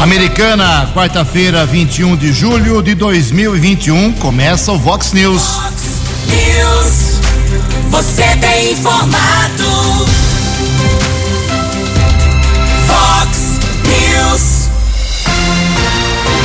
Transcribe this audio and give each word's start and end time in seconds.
Americana, 0.00 0.90
quarta-feira, 0.94 1.66
21 1.66 2.16
de 2.16 2.32
julho 2.32 2.82
de 2.82 2.94
2021, 2.94 4.14
começa 4.14 4.72
o 4.72 4.78
Vox 4.78 5.12
News. 5.12 5.42
Vox 5.42 5.82
News. 6.26 7.20
Você 7.90 8.24
tem 8.40 8.72
informado. 8.72 10.06
Vox 12.86 13.60
News. 13.84 14.70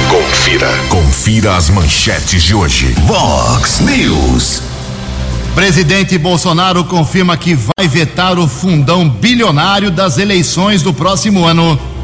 Confira. 0.10 0.70
Confira 0.90 1.56
as 1.56 1.70
manchetes 1.70 2.44
de 2.44 2.54
hoje. 2.54 2.94
Vox 3.06 3.80
News. 3.80 4.62
Presidente 5.56 6.18
Bolsonaro 6.18 6.84
confirma 6.84 7.38
que 7.38 7.56
vai 7.56 7.88
vetar 7.88 8.38
o 8.38 8.50
fundão 8.50 9.08
bilionário 9.08 9.90
das 9.90 10.18
eleições 10.18 10.82
do 10.82 10.94
próximo 10.94 11.46
ano. 11.46 11.95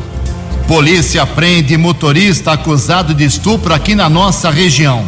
Polícia 0.72 1.26
prende 1.26 1.76
motorista 1.76 2.54
acusado 2.54 3.14
de 3.14 3.26
estupro 3.26 3.74
aqui 3.74 3.94
na 3.94 4.10
nossa 4.10 4.50
região. 4.50 5.04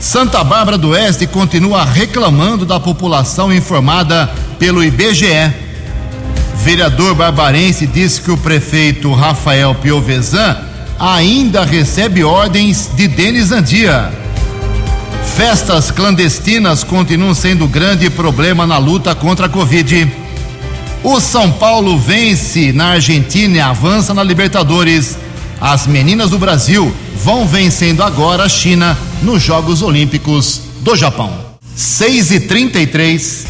Santa 0.00 0.42
Bárbara 0.42 0.76
do 0.76 0.88
Oeste 0.88 1.24
continua 1.24 1.84
reclamando 1.84 2.66
da 2.66 2.80
população 2.80 3.52
informada 3.52 4.28
pelo 4.58 4.82
IBGE. 4.82 5.54
Vereador 6.64 7.14
barbarense 7.14 7.86
diz 7.86 8.18
que 8.18 8.32
o 8.32 8.36
prefeito 8.36 9.12
Rafael 9.12 9.72
Piovesan 9.76 10.56
ainda 10.98 11.64
recebe 11.64 12.24
ordens 12.24 12.90
de 12.96 13.06
Denis 13.06 13.52
Andia. 13.52 14.10
Festas 15.36 15.92
clandestinas 15.92 16.82
continuam 16.82 17.34
sendo 17.34 17.68
grande 17.68 18.10
problema 18.10 18.66
na 18.66 18.78
luta 18.78 19.14
contra 19.14 19.46
a 19.46 19.48
Covid. 19.48 20.21
O 21.04 21.18
São 21.18 21.50
Paulo 21.50 21.98
vence 21.98 22.72
na 22.72 22.90
Argentina 22.90 23.56
e 23.56 23.60
avança 23.60 24.14
na 24.14 24.22
Libertadores. 24.22 25.18
As 25.60 25.84
meninas 25.84 26.30
do 26.30 26.38
Brasil 26.38 26.94
vão 27.24 27.44
vencendo 27.44 28.04
agora 28.04 28.44
a 28.44 28.48
China 28.48 28.96
nos 29.20 29.42
Jogos 29.42 29.82
Olímpicos 29.82 30.60
do 30.80 30.94
Japão. 30.94 31.36
6 31.74 32.30
e 32.30 32.38
33 32.40 33.46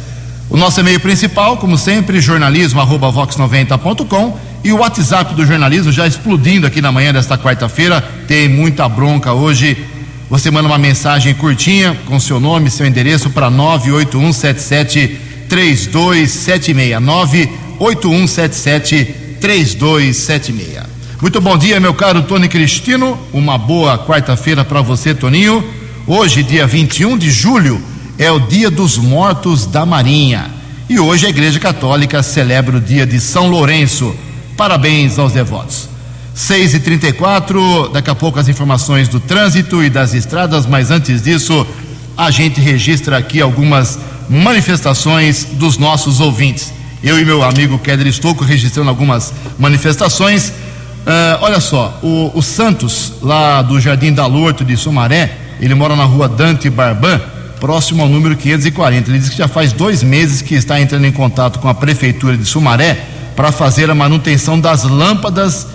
O 0.49 0.55
nosso 0.55 0.79
e-mail 0.79 1.01
principal, 1.01 1.57
como 1.57 1.77
sempre, 1.77 2.21
jornalismo 2.21 2.79
arroba 2.79 3.11
vox90.com. 3.11 4.39
E 4.63 4.71
o 4.71 4.77
WhatsApp 4.77 5.35
do 5.35 5.45
jornalismo 5.45 5.91
já 5.91 6.07
explodindo 6.07 6.65
aqui 6.65 6.81
na 6.81 6.89
manhã 6.89 7.11
desta 7.11 7.37
quarta-feira. 7.37 8.01
Tem 8.29 8.47
muita 8.47 8.87
bronca 8.87 9.33
hoje. 9.33 9.85
Você 10.33 10.49
manda 10.49 10.67
uma 10.67 10.79
mensagem 10.79 11.31
curtinha 11.35 11.95
com 12.07 12.19
seu 12.19 12.39
nome, 12.39 12.71
seu 12.71 12.87
endereço 12.87 13.29
para 13.29 13.51
98177 13.51 15.19
3276. 15.47 16.99
98177 16.99 19.15
3276. 19.39 20.85
Muito 21.21 21.39
bom 21.39 21.55
dia, 21.55 21.79
meu 21.79 21.93
caro 21.93 22.23
Tony 22.23 22.49
Cristino. 22.49 23.15
Uma 23.31 23.59
boa 23.59 23.95
quarta-feira 23.99 24.65
para 24.65 24.81
você, 24.81 25.13
Toninho. 25.13 25.63
Hoje, 26.07 26.41
dia 26.41 26.65
21 26.65 27.15
de 27.15 27.29
julho, 27.29 27.79
é 28.17 28.31
o 28.31 28.39
Dia 28.39 28.71
dos 28.71 28.97
Mortos 28.97 29.67
da 29.67 29.85
Marinha. 29.85 30.49
E 30.89 30.99
hoje 30.99 31.27
a 31.27 31.29
Igreja 31.29 31.59
Católica 31.59 32.23
celebra 32.23 32.77
o 32.77 32.81
dia 32.81 33.05
de 33.05 33.19
São 33.19 33.49
Lourenço. 33.49 34.15
Parabéns 34.57 35.19
aos 35.19 35.31
devotos. 35.31 35.92
6 36.33 36.73
e 36.73 36.79
34 36.79 37.89
daqui 37.89 38.09
a 38.09 38.15
pouco 38.15 38.39
as 38.39 38.47
informações 38.47 39.07
do 39.07 39.19
trânsito 39.19 39.83
e 39.83 39.89
das 39.89 40.13
estradas, 40.13 40.65
mas 40.65 40.89
antes 40.89 41.21
disso, 41.21 41.65
a 42.17 42.31
gente 42.31 42.59
registra 42.59 43.17
aqui 43.17 43.39
algumas 43.39 43.99
manifestações 44.27 45.45
dos 45.45 45.77
nossos 45.77 46.19
ouvintes. 46.19 46.73
Eu 47.03 47.19
e 47.19 47.25
meu 47.25 47.43
amigo 47.43 47.77
Keller 47.77 48.07
Estouco 48.07 48.43
registrando 48.43 48.89
algumas 48.89 49.33
manifestações. 49.59 50.49
Uh, 50.49 51.37
olha 51.41 51.59
só, 51.59 51.99
o, 52.01 52.31
o, 52.33 52.41
Santos, 52.41 53.13
lá 53.21 53.61
do 53.61 53.79
Jardim 53.79 54.13
da 54.13 54.25
Lorto 54.25 54.63
de 54.63 54.75
Sumaré, 54.77 55.37
ele 55.59 55.75
mora 55.75 55.95
na 55.95 56.05
rua 56.05 56.29
Dante 56.29 56.69
Barban, 56.69 57.21
próximo 57.59 58.01
ao 58.01 58.09
número 58.09 58.35
540. 58.35 59.09
Ele 59.11 59.19
diz 59.19 59.29
que 59.29 59.37
já 59.37 59.47
faz 59.47 59.71
dois 59.71 60.01
meses 60.01 60.41
que 60.41 60.55
está 60.55 60.79
entrando 60.79 61.05
em 61.05 61.11
contato 61.11 61.59
com 61.59 61.67
a 61.67 61.73
prefeitura 61.75 62.37
de 62.37 62.45
Sumaré 62.45 63.05
para 63.35 63.51
fazer 63.51 63.89
a 63.91 63.95
manutenção 63.95 64.59
das 64.59 64.83
lâmpadas 64.83 65.67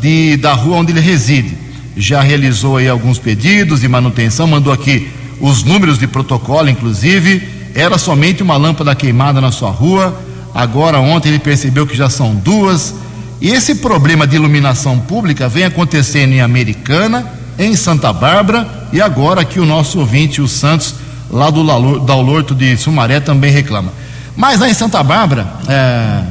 de, 0.00 0.36
da 0.36 0.52
rua 0.52 0.78
onde 0.78 0.92
ele 0.92 1.00
reside. 1.00 1.56
Já 1.96 2.20
realizou 2.20 2.76
aí 2.76 2.88
alguns 2.88 3.18
pedidos 3.18 3.80
de 3.80 3.88
manutenção, 3.88 4.46
mandou 4.46 4.72
aqui 4.72 5.10
os 5.40 5.62
números 5.62 5.98
de 5.98 6.06
protocolo, 6.06 6.68
inclusive. 6.68 7.42
Era 7.74 7.98
somente 7.98 8.42
uma 8.42 8.56
lâmpada 8.56 8.94
queimada 8.94 9.40
na 9.40 9.52
sua 9.52 9.70
rua. 9.70 10.18
Agora, 10.54 10.98
ontem, 10.98 11.28
ele 11.28 11.38
percebeu 11.38 11.86
que 11.86 11.96
já 11.96 12.08
são 12.08 12.34
duas. 12.34 12.94
E 13.40 13.50
esse 13.50 13.76
problema 13.76 14.26
de 14.26 14.36
iluminação 14.36 14.98
pública 14.98 15.48
vem 15.48 15.64
acontecendo 15.64 16.32
em 16.32 16.40
Americana, 16.40 17.32
em 17.58 17.74
Santa 17.76 18.12
Bárbara 18.12 18.80
e 18.92 19.00
agora 19.00 19.42
aqui 19.42 19.60
o 19.60 19.64
nosso 19.64 20.00
ouvinte, 20.00 20.40
o 20.40 20.48
Santos, 20.48 20.96
lá 21.30 21.48
do 21.48 21.62
Daulorto 22.00 22.54
de 22.54 22.76
Sumaré, 22.76 23.20
também 23.20 23.52
reclama. 23.52 23.92
Mas 24.36 24.58
lá 24.58 24.68
em 24.68 24.74
Santa 24.74 25.02
Bárbara, 25.02 25.46
é, 25.68 26.22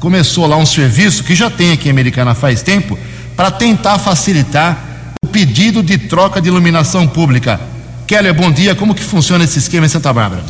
começou 0.00 0.46
lá 0.46 0.56
um 0.56 0.64
serviço 0.64 1.22
que 1.22 1.34
já 1.34 1.50
tem 1.50 1.72
aqui 1.72 1.88
em 1.88 1.90
Americana 1.92 2.34
faz 2.34 2.62
tempo 2.62 2.98
para 3.36 3.50
tentar 3.50 3.98
facilitar 3.98 5.14
o 5.22 5.28
pedido 5.28 5.82
de 5.82 5.98
troca 5.98 6.40
de 6.40 6.48
iluminação 6.48 7.06
pública. 7.06 7.60
Keller, 8.06 8.34
bom 8.34 8.50
dia. 8.50 8.74
Como 8.74 8.94
que 8.94 9.04
funciona 9.04 9.44
esse 9.44 9.58
esquema 9.58 9.84
em 9.84 9.88
Santa 9.90 10.12
Bárbara? 10.12 10.42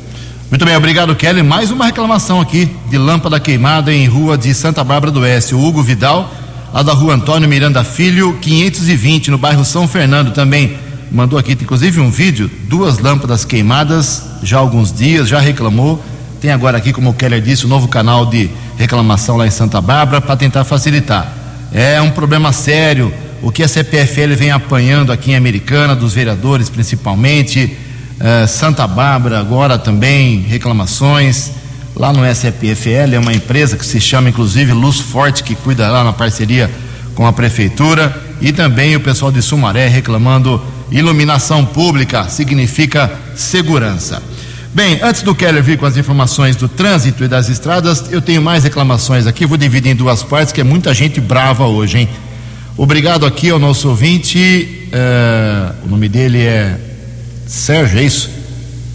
Muito 0.50 0.64
bem, 0.64 0.76
obrigado, 0.76 1.14
Kelly. 1.14 1.43
Mais 1.43 1.70
uma 1.70 1.87
reclamação 1.87 2.40
aqui 2.40 2.69
de 2.88 2.99
lâmpada 2.99 3.38
queimada 3.40 3.93
em 3.93 4.06
rua 4.06 4.37
de 4.37 4.52
Santa 4.55 4.84
Bárbara 4.84 5.12
do 5.12 5.20
Oeste. 5.20 5.55
O 5.55 5.60
Hugo 5.60 5.82
Vidal, 5.82 6.31
lá 6.75 6.82
da 6.82 6.93
rua 6.93 7.15
Antônio 7.15 7.49
Miranda 7.49 7.85
Filho, 7.85 8.37
520, 8.41 9.31
no 9.31 9.38
bairro 9.38 9.65
São 9.65 9.87
Fernando, 9.87 10.32
também 10.32 10.76
mandou 11.09 11.38
aqui, 11.38 11.53
inclusive, 11.53 12.00
um 12.00 12.11
vídeo, 12.11 12.50
duas 12.65 12.99
lâmpadas 12.99 13.44
queimadas 13.44 14.25
já 14.43 14.56
há 14.56 14.61
alguns 14.61 14.93
dias, 14.93 15.29
já 15.29 15.38
reclamou. 15.38 16.03
Tem 16.41 16.50
agora 16.50 16.76
aqui, 16.76 16.93
como 16.93 17.11
o 17.11 17.15
Keller 17.15 17.41
disse, 17.41 17.65
um 17.65 17.69
novo 17.69 17.87
canal 17.87 18.26
de 18.26 18.50
reclamação 18.76 19.37
lá 19.37 19.47
em 19.47 19.53
Santa 19.53 19.81
Bárbara 19.81 20.21
para 20.21 20.35
tentar 20.35 20.65
facilitar. 20.65 21.32
É 21.73 22.03
um 22.03 22.11
problema 22.11 22.53
sério 22.53 23.15
o 23.41 23.53
que 23.53 23.62
a 23.62 23.69
CPFL 23.69 24.35
vem 24.37 24.50
apanhando 24.50 25.12
aqui 25.12 25.31
em 25.31 25.37
Americana, 25.37 25.94
dos 25.94 26.12
vereadores 26.12 26.69
principalmente, 26.69 27.77
uh, 28.19 28.49
Santa 28.49 28.85
Bárbara 28.88 29.38
agora 29.38 29.79
também, 29.79 30.41
reclamações. 30.41 31.53
Lá 31.96 32.12
no 32.12 32.26
SPFL 32.26 33.14
é 33.14 33.19
uma 33.19 33.32
empresa 33.32 33.76
que 33.76 33.87
se 33.87 34.00
chama 34.00 34.29
inclusive 34.29 34.73
Luz 34.73 34.99
Forte, 34.99 35.44
que 35.44 35.55
cuida 35.55 35.88
lá 35.88 36.02
na 36.02 36.12
parceria 36.12 36.69
com 37.14 37.25
a 37.25 37.32
prefeitura, 37.32 38.20
e 38.41 38.52
também 38.52 38.96
o 38.96 39.00
pessoal 39.00 39.31
de 39.31 39.41
Sumaré 39.41 39.87
reclamando 39.87 40.61
iluminação 40.91 41.64
pública, 41.64 42.29
significa 42.29 43.12
segurança. 43.37 44.20
Bem, 44.75 44.99
antes 45.00 45.23
do 45.23 45.37
Keller 45.37 45.62
vir 45.62 45.79
com 45.79 45.87
as 45.87 45.96
informações 45.96 46.56
do 46.56 46.69
trânsito 46.69 47.23
e 47.23 47.29
das 47.29 47.49
estradas, 47.49 48.06
eu 48.11 48.20
tenho 48.20 48.43
mais 48.43 48.64
reclamações 48.64 49.25
aqui, 49.29 49.46
vou 49.46 49.56
dividir 49.56 49.93
em 49.93 49.94
duas 49.94 50.25
partes, 50.25 50.52
que 50.52 50.61
é 50.61 50.64
muita 50.64 50.93
gente 50.93 51.20
brava 51.20 51.64
hoje, 51.64 51.99
hein? 51.99 52.08
Obrigado 52.76 53.25
aqui 53.25 53.50
ao 53.50 53.58
nosso 53.61 53.88
ouvinte, 53.88 54.88
uh, 54.88 55.87
o 55.87 55.88
nome 55.88 56.08
dele 56.08 56.41
é 56.41 56.76
Sérgio, 57.46 58.00
é 58.00 58.02
isso? 58.02 58.29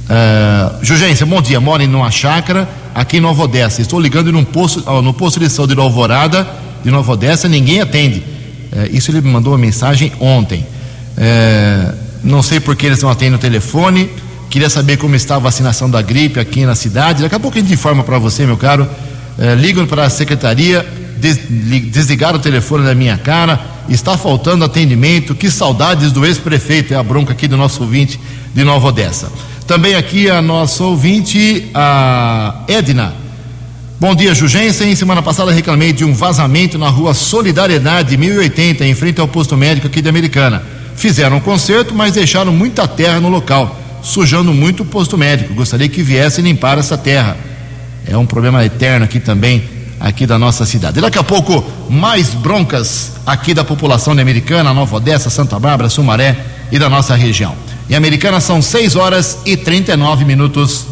Uh, 0.04 0.84
Jugência, 0.84 1.26
bom 1.26 1.42
dia, 1.42 1.62
moro 1.62 1.82
em 1.82 1.88
uma 1.88 2.12
chácara 2.12 2.68
aqui 3.00 3.18
em 3.18 3.22
Nova 3.22 3.44
Odessa. 3.44 3.82
Estou 3.82 3.98
ligando 3.98 4.30
num 4.30 4.44
posto, 4.44 4.82
no 5.02 5.14
posto 5.14 5.40
de 5.40 5.50
saúde 5.50 5.74
de 5.74 5.80
Alvorada, 5.80 6.46
de 6.84 6.92
Nova 6.92 7.14
Odessa, 7.14 7.48
ninguém 7.48 7.80
atende. 7.80 8.20
Uh, 8.20 8.94
isso 8.94 9.10
ele 9.10 9.22
me 9.22 9.30
mandou 9.30 9.54
uma 9.54 9.60
mensagem 9.60 10.12
ontem. 10.20 10.66
Uh, 11.18 11.96
não 12.24 12.44
sei 12.44 12.60
por 12.60 12.76
que 12.76 12.86
eles 12.86 13.02
não 13.02 13.10
atendem 13.10 13.36
o 13.36 13.40
telefone. 13.40 14.10
Queria 14.50 14.70
saber 14.70 14.98
como 14.98 15.16
está 15.16 15.38
a 15.38 15.40
vacinação 15.40 15.90
da 15.90 16.02
gripe 16.02 16.42
aqui 16.42 16.66
na 16.66 16.76
cidade. 16.76 17.24
Daqui 17.24 17.36
a 17.36 17.40
pouco 17.40 17.58
a 17.58 17.62
gente 17.62 17.74
informa 17.74 18.04
para 18.04 18.20
você, 18.20 18.46
meu 18.46 18.58
caro. 18.58 18.84
Uh, 18.84 19.56
ligam 19.56 19.88
para 19.88 20.04
a 20.04 20.10
secretaria 20.10 20.86
desligar 21.20 22.36
o 22.36 22.40
telefone 22.40 22.86
da 22.86 22.96
minha 22.96 23.18
cara, 23.18 23.60
está 23.90 24.18
faltando 24.18 24.64
atendimento, 24.64 25.36
que 25.36 25.52
saudades 25.52 26.14
do 26.14 26.26
ex-prefeito, 26.26 26.94
é 26.94 26.98
a 26.98 27.04
bronca 27.04 27.34
aqui 27.34 27.46
do 27.46 27.58
nosso 27.58 27.84
ouvinte 27.84 28.20
de 28.54 28.64
Nova 28.64 28.88
Odessa. 28.88 29.30
Também 29.70 29.94
aqui 29.94 30.28
a 30.28 30.42
nossa 30.42 30.84
ouvinte, 30.84 31.70
a 31.76 32.64
Edna. 32.68 33.14
Bom 34.00 34.16
dia, 34.16 34.34
Jugensen. 34.34 34.96
Semana 34.96 35.22
passada 35.22 35.52
reclamei 35.52 35.94
de 35.94 36.04
um 36.04 36.12
vazamento 36.12 36.76
na 36.80 36.90
rua 36.90 37.14
Solidariedade, 37.14 38.18
1080, 38.18 38.84
em 38.84 38.96
frente 38.96 39.22
ao 39.22 39.28
posto 39.28 39.56
médico 39.56 39.86
aqui 39.86 40.02
de 40.02 40.10
Americana. 40.10 40.64
Fizeram 40.96 41.38
um 41.38 41.40
conserto, 41.40 41.94
mas 41.94 42.14
deixaram 42.14 42.52
muita 42.52 42.88
terra 42.88 43.20
no 43.20 43.30
local, 43.30 43.80
sujando 44.02 44.52
muito 44.52 44.82
o 44.82 44.86
posto 44.88 45.16
médico. 45.16 45.54
Gostaria 45.54 45.88
que 45.88 46.02
viesse 46.02 46.42
limpar 46.42 46.80
essa 46.80 46.98
terra. 46.98 47.38
É 48.08 48.18
um 48.18 48.26
problema 48.26 48.66
eterno 48.66 49.06
aqui 49.06 49.20
também 49.20 49.64
aqui 50.00 50.26
da 50.26 50.40
nossa 50.40 50.66
cidade. 50.66 51.00
Daqui 51.00 51.20
a 51.20 51.24
pouco, 51.24 51.64
mais 51.88 52.34
broncas 52.34 53.18
aqui 53.24 53.54
da 53.54 53.64
população 53.64 54.16
de 54.16 54.22
Americana, 54.22 54.74
Nova 54.74 54.96
Odessa, 54.96 55.30
Santa 55.30 55.60
Bárbara, 55.60 55.90
Sumaré 55.90 56.36
e 56.72 56.80
da 56.80 56.90
nossa 56.90 57.14
região. 57.14 57.69
Em 57.90 57.96
Americana 57.96 58.40
são 58.40 58.62
6 58.62 58.96
horas 58.96 59.40
e 59.46 59.58
39 59.58 60.24
minutos. 60.24 60.86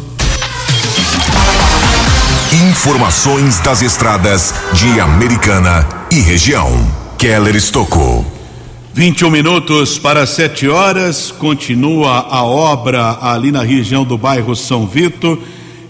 Informações 2.70 3.60
das 3.60 3.82
estradas 3.82 4.52
de 4.72 4.98
Americana 4.98 5.86
e 6.10 6.18
região. 6.18 6.68
Keller 7.16 7.54
Estocou. 7.54 8.26
21 8.92 9.30
minutos 9.30 9.98
para 9.98 10.26
7 10.26 10.68
horas. 10.68 11.30
Continua 11.30 12.26
a 12.28 12.42
obra 12.42 13.18
ali 13.20 13.52
na 13.52 13.62
região 13.62 14.04
do 14.04 14.18
bairro 14.18 14.56
São 14.56 14.86
Vito 14.86 15.38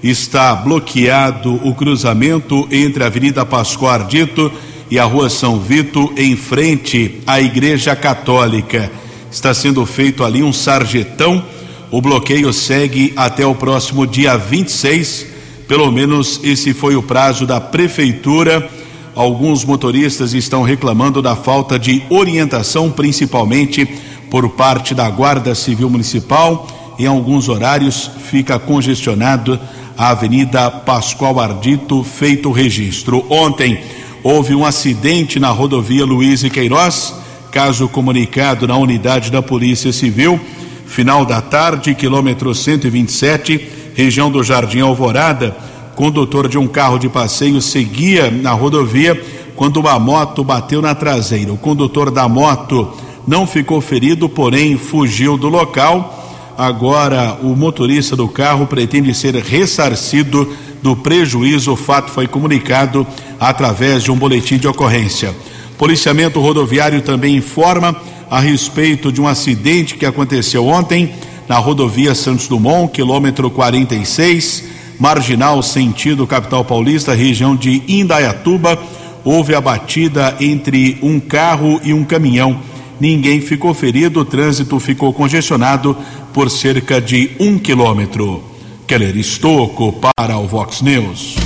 está 0.03 0.55
bloqueado 0.55 1.55
o 1.67 1.75
cruzamento 1.75 2.69
entre 2.71 3.03
a 3.03 3.07
Avenida 3.07 3.45
Pascoal 3.45 3.93
Ardito 3.93 4.53
e 4.91 4.99
a 4.99 5.05
Rua 5.05 5.29
São 5.29 5.59
Vito, 5.59 6.13
em 6.17 6.37
frente 6.37 7.21
à 7.27 7.41
Igreja 7.41 7.95
Católica. 7.97 8.91
Está 9.31 9.53
sendo 9.53 9.85
feito 9.85 10.25
ali 10.25 10.43
um 10.43 10.53
sarjetão. 10.53 11.45
O 11.91 12.01
bloqueio 12.01 12.53
segue 12.53 13.13
até 13.17 13.47
o 13.47 13.55
próximo 13.55 14.07
dia 14.07 14.37
26. 14.37 15.27
Pelo 15.67 15.93
menos 15.93 16.41
esse 16.43 16.73
foi 16.73 16.97
o 16.97 17.03
prazo 17.03 17.47
da 17.47 17.61
prefeitura. 17.61 18.69
Alguns 19.15 19.65
motoristas 19.65 20.33
estão 20.33 20.63
reclamando 20.63 21.21
da 21.21 21.37
falta 21.37 21.79
de 21.79 22.03
orientação, 22.09 22.91
principalmente 22.91 23.87
por 24.31 24.49
parte 24.51 24.95
da 24.95 25.09
Guarda 25.11 25.55
Civil 25.55 25.91
Municipal. 25.91 26.67
Em 26.99 27.07
alguns 27.07 27.49
horários 27.49 28.11
fica 28.31 28.59
congestionado 28.59 29.59
a 29.97 30.11
Avenida 30.11 30.71
Pascoal 30.71 31.41
Ardito, 31.41 32.03
feito 32.03 32.49
o 32.49 32.53
registro. 32.53 33.27
Ontem 33.29 33.81
houve 34.23 34.55
um 34.55 34.65
acidente 34.65 35.39
na 35.41 35.51
rodovia 35.51 36.05
Luiz 36.05 36.45
e 36.45 36.51
Queiroz, 36.51 37.15
caso 37.59 37.89
comunicado 37.89 38.69
na 38.69 38.77
unidade 38.77 39.33
da 39.33 39.43
Polícia 39.43 39.93
Civil, 39.93 40.39
final 40.87 41.25
da 41.25 41.43
tarde, 41.43 41.93
quilômetro 41.93 42.55
127, 42.55 43.69
região 43.97 44.31
do 44.31 44.45
Jardim 44.45 44.79
Alvorada. 44.79 45.57
Condutor 45.97 46.47
de 46.47 46.57
um 46.57 46.69
carro 46.69 47.01
de 47.01 47.09
passeio 47.09 47.61
seguia 47.61 48.31
na 48.31 48.53
rodovia 48.53 49.21
quando 49.57 49.79
uma 49.79 49.99
moto 49.99 50.45
bateu 50.45 50.81
na 50.81 50.95
traseira. 50.95 51.53
O 51.53 51.59
condutor 51.59 52.13
da 52.13 52.29
moto 52.29 52.93
não 53.27 53.45
ficou 53.45 53.81
ferido, 53.81 54.29
porém 54.29 54.79
fugiu 54.79 55.37
do 55.37 55.49
local 55.49 56.15
Agora, 56.59 57.39
o 57.41 57.55
motorista 57.55 58.17
do 58.17 58.27
carro 58.27 58.67
pretende 58.67 59.15
ser 59.15 59.33
ressarcido 59.37 60.53
do 60.83 60.97
prejuízo. 60.97 61.73
O 61.73 61.77
fato 61.77 62.11
foi 62.11 62.27
comunicado 62.27 63.07
através 63.39 64.03
de 64.03 64.11
um 64.11 64.17
boletim 64.17 64.59
de 64.59 64.67
ocorrência. 64.67 65.33
Policiamento 65.79 66.41
rodoviário 66.41 67.01
também 67.01 67.37
informa 67.37 67.97
a 68.29 68.41
respeito 68.41 69.13
de 69.13 69.21
um 69.21 69.29
acidente 69.29 69.95
que 69.95 70.05
aconteceu 70.05 70.67
ontem 70.67 71.15
na 71.49 71.57
rodovia 71.57 72.17
Santos 72.17 72.49
Dumont, 72.49 72.93
quilômetro 72.93 73.49
46, 73.49 74.65
marginal 74.99 75.63
sentido 75.63 76.27
capital 76.27 76.65
paulista, 76.65 77.15
região 77.15 77.55
de 77.55 77.83
Indaiatuba. 77.87 78.77
Houve 79.25 79.55
a 79.55 79.61
batida 79.61 80.37
entre 80.41 80.99
um 81.01 81.21
carro 81.21 81.81
e 81.85 81.95
um 81.95 82.05
caminhão. 82.05 82.61
Ninguém 83.01 83.41
ficou 83.41 83.73
ferido, 83.73 84.21
o 84.21 84.25
trânsito 84.25 84.81
ficou 84.81 85.13
congestionado 85.13 85.97
por 86.35 86.51
cerca 86.51 87.01
de 87.01 87.31
um 87.39 87.57
quilômetro. 87.57 88.43
Keller 88.85 89.17
Estocco 89.17 89.93
para 89.93 90.39
o 90.39 90.47
Vox 90.49 90.83
News. 90.83 91.37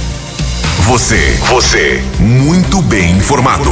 Você, 0.86 1.36
você, 1.48 2.02
muito 2.18 2.80
bem 2.82 3.10
informado. 3.12 3.70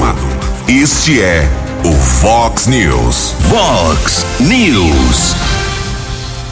Este 0.72 1.20
é 1.20 1.50
o 1.84 1.90
Vox 1.90 2.68
News. 2.68 3.34
Vox 3.48 4.24
News. 4.38 5.34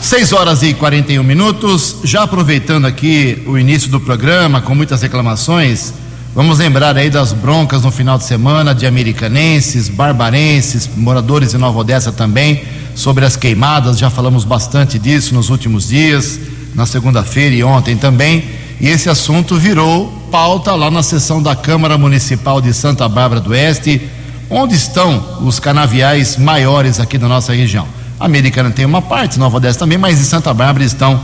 6 0.03 0.33
horas 0.33 0.61
e 0.65 0.75
41 0.75 1.23
minutos. 1.23 1.99
Já 2.03 2.25
aproveitando 2.25 2.87
aqui 2.87 3.41
o 3.47 3.57
início 3.57 3.89
do 3.89 4.01
programa, 4.01 4.61
com 4.61 4.75
muitas 4.75 5.03
reclamações, 5.03 5.95
vamos 6.35 6.59
lembrar 6.59 6.97
aí 6.97 7.09
das 7.09 7.33
broncas 7.33 7.85
no 7.85 7.93
final 7.93 8.19
de 8.19 8.25
semana 8.25 8.75
de 8.75 8.89
americanenses, 8.89 9.89
barbarenses, 9.89 10.91
moradores 10.97 11.53
de 11.53 11.59
Nova 11.59 11.79
Odessa 11.79 12.11
também 12.11 12.65
sobre 12.97 13.25
as 13.25 13.37
queimadas, 13.37 14.01
já 14.01 14.11
falamos 14.11 14.43
bastante 14.43 14.99
disso 14.99 15.33
nos 15.33 15.49
últimos 15.49 15.87
dias, 15.87 16.41
na 16.75 16.87
segunda-feira 16.87 17.55
e 17.55 17.63
ontem 17.63 17.97
também, 17.97 18.45
e 18.81 18.89
esse 18.89 19.09
assunto 19.09 19.55
virou 19.55 20.18
pauta 20.31 20.75
lá 20.75 20.91
na 20.91 21.03
sessão 21.03 21.43
da 21.43 21.57
Câmara 21.57 21.97
Municipal 21.97 22.61
de 22.61 22.73
Santa 22.75 23.09
Bárbara 23.09 23.41
do 23.41 23.51
Oeste, 23.51 24.09
onde 24.51 24.75
estão 24.75 25.39
os 25.43 25.59
canaviais 25.59 26.37
maiores 26.37 27.01
aqui 27.01 27.17
da 27.17 27.27
nossa 27.27 27.55
região. 27.55 27.87
A 28.21 28.27
Americana 28.27 28.71
tem 28.71 28.85
uma 28.85 29.01
parte, 29.01 29.39
Nova 29.39 29.57
Odessa 29.57 29.79
também, 29.79 29.97
mas 29.97 30.21
em 30.21 30.25
Santa 30.25 30.53
Bárbara 30.53 30.85
estão 30.85 31.21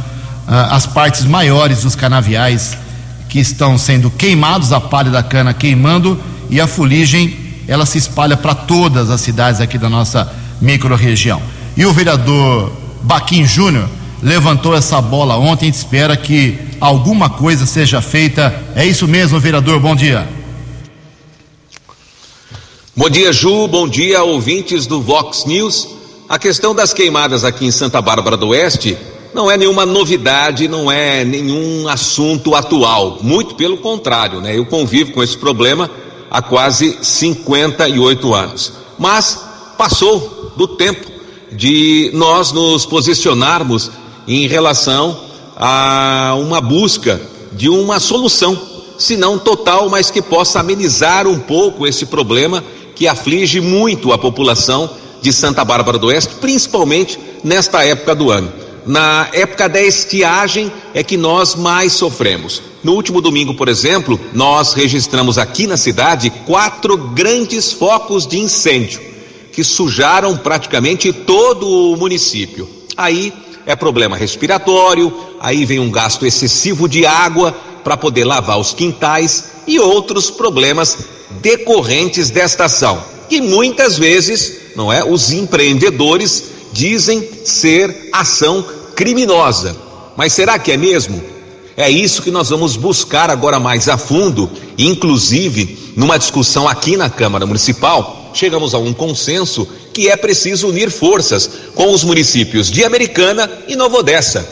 ah, 0.49 0.75
as 0.75 0.87
partes 0.87 1.25
maiores 1.25 1.83
dos 1.83 1.95
canaviais 1.95 2.79
que 3.29 3.39
estão 3.39 3.77
sendo 3.77 4.11
queimados, 4.11 4.73
a 4.73 4.81
palha 4.81 5.11
da 5.11 5.23
cana 5.23 5.53
queimando 5.53 6.19
e 6.49 6.61
a 6.61 6.67
fuligem 6.67 7.37
ela 7.67 7.87
se 7.87 7.99
espalha 7.99 8.37
para 8.37 8.55
todas 8.55 9.11
as 9.11 9.21
cidades 9.21 9.61
aqui 9.61 9.79
da 9.79 9.89
nossa 9.89 10.31
microrregião. 10.61 11.41
E 11.77 11.85
o 11.85 11.93
vereador 11.93 12.73
Baquim 13.03 13.45
Júnior 13.45 13.89
levantou 14.23 14.75
essa 14.75 15.01
bola 15.01 15.37
ontem. 15.37 15.67
A 15.67 15.69
gente 15.73 15.77
espera 15.77 16.17
que 16.17 16.59
alguma 16.81 17.31
coisa 17.31 17.67
seja 17.67 18.01
feita. 18.01 18.55
É 18.75 18.85
isso 18.85 19.07
mesmo, 19.07 19.41
vereador. 19.41 19.81
Bom 19.81 19.95
dia. 19.95 20.29
Bom 22.97 23.11
dia, 23.11 23.33
Ju. 23.33 23.67
Bom 23.67 23.89
dia, 23.89 24.23
ouvintes 24.23 24.87
do 24.87 25.01
Vox 25.01 25.45
News. 25.45 25.89
A 26.29 26.39
questão 26.39 26.75
das 26.75 26.93
queimadas 26.95 27.45
aqui 27.45 27.67
em 27.67 27.71
Santa 27.71 28.01
Bárbara 28.01 28.37
do 28.37 28.49
Oeste 28.49 28.97
não 29.35 29.51
é 29.51 29.57
nenhuma 29.57 29.85
novidade, 29.85 30.69
não 30.69 30.91
é 30.91 31.25
nenhum 31.25 31.89
assunto 31.89 32.55
atual. 32.55 33.19
Muito 33.21 33.57
pelo 33.57 33.79
contrário, 33.79 34.41
né? 34.41 34.57
Eu 34.57 34.65
convivo 34.65 35.13
com 35.13 35.23
esse 35.23 35.37
problema 35.37 35.91
há 36.31 36.41
quase 36.41 36.97
58 37.03 38.35
anos. 38.35 38.73
Mas 38.99 39.45
passou 39.77 40.53
do 40.57 40.69
tempo 40.69 41.11
de 41.51 42.11
nós 42.15 42.53
nos 42.53 42.87
posicionarmos 42.87 43.91
em 44.27 44.47
relação 44.47 45.19
a 45.57 46.35
uma 46.39 46.61
busca 46.61 47.21
de 47.53 47.69
uma 47.69 48.01
solução, 48.01 48.61
se 48.99 49.17
não 49.17 49.39
total, 49.39 49.89
mas 49.89 50.11
que 50.11 50.23
possa 50.23 50.61
amenizar 50.61 51.27
um 51.27 51.39
pouco 51.39 51.87
esse 51.87 52.07
problema 52.07 52.63
que 52.95 53.09
aflige 53.09 53.61
muito 53.61 54.13
a 54.13 54.19
população 54.19 54.91
de 55.21 55.33
Santa 55.33 55.65
Bárbara 55.65 55.99
do 55.99 56.09
Oeste, 56.09 56.35
principalmente 56.41 57.19
nesta 57.43 57.85
época 57.85 58.15
do 58.15 58.31
ano. 58.31 58.53
Na 58.87 59.29
época 59.33 59.69
da 59.69 59.81
estiagem 59.81 60.71
é 60.93 61.03
que 61.03 61.17
nós 61.17 61.55
mais 61.55 61.95
sofremos. 61.95 62.63
No 62.83 62.93
último 62.93 63.23
domingo, 63.23 63.55
por 63.55 63.69
exemplo, 63.69 64.21
nós 64.35 64.75
registramos 64.75 65.39
aqui 65.39 65.67
na 65.67 65.79
cidade 65.79 66.31
quatro 66.47 66.97
grandes 66.97 67.73
focos 67.73 68.27
de 68.27 68.39
incêndio 68.39 69.01
que 69.51 69.65
sujaram 69.65 70.37
praticamente 70.37 71.13
todo 71.13 71.67
o 71.67 71.97
município. 71.97 72.69
Aí 72.97 73.33
é 73.67 73.75
problema 73.75 74.17
respiratório, 74.17 75.13
aí 75.41 75.65
vem 75.65 75.79
um 75.79 75.91
gasto 75.91 76.27
excessivo 76.27 76.89
de 76.89 77.07
água 77.07 77.53
para 77.83 77.97
poder 77.97 78.25
lavar 78.25 78.59
os 78.59 78.73
quintais 78.73 79.51
e 79.67 79.79
outros 79.79 80.31
problemas 80.31 80.99
decorrentes 81.41 82.31
desta 82.31 82.65
ação. 82.65 83.03
E 83.31 83.41
muitas 83.41 83.97
vezes, 83.97 84.75
não 84.77 84.93
é, 84.93 85.05
os 85.05 85.33
empreendedores 85.33 86.45
dizem 86.73 87.29
ser 87.45 88.11
ação 88.13 88.65
criminosa. 88.95 89.77
Mas 90.17 90.33
será 90.33 90.59
que 90.59 90.73
é 90.73 90.77
mesmo? 90.77 91.23
É 91.77 91.91
isso 91.91 92.23
que 92.23 92.31
nós 92.31 92.51
vamos 92.51 92.77
buscar 92.77 93.31
agora 93.31 93.59
mais 93.59 93.89
a 93.89 93.99
fundo, 93.99 94.51
inclusive 94.79 95.93
numa 95.97 96.19
discussão 96.19 96.69
aqui 96.69 96.97
na 96.97 97.11
Câmara 97.11 97.47
Municipal, 97.47 98.24
chegamos 98.35 98.75
a 98.75 98.79
um 98.79 98.93
consenso 98.93 99.67
que 99.93 100.11
é 100.11 100.17
preciso 100.17 100.69
unir 100.69 100.91
forças 100.91 101.49
com 101.75 101.91
os 101.91 102.05
municípios 102.05 102.71
de 102.71 102.85
Americana 102.85 103.51
e 103.67 103.77
Nova 103.77 103.99
Odessa. 103.99 104.47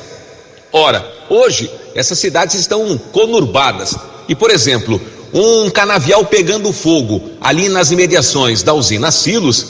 Ora, 0.73 1.07
hoje 1.29 1.71
essas 1.95 2.19
cidades 2.19 2.55
estão 2.55 2.97
conurbadas 3.13 3.95
e, 4.29 4.35
por 4.35 4.51
exemplo, 4.51 5.01
um 5.35 5.69
canavial 5.71 6.25
pegando 6.25 6.73
fogo 6.73 7.31
ali 7.41 7.69
nas 7.69 7.91
imediações 7.91 8.63
da 8.63 8.73
usina 8.73 9.11
Silos, 9.11 9.67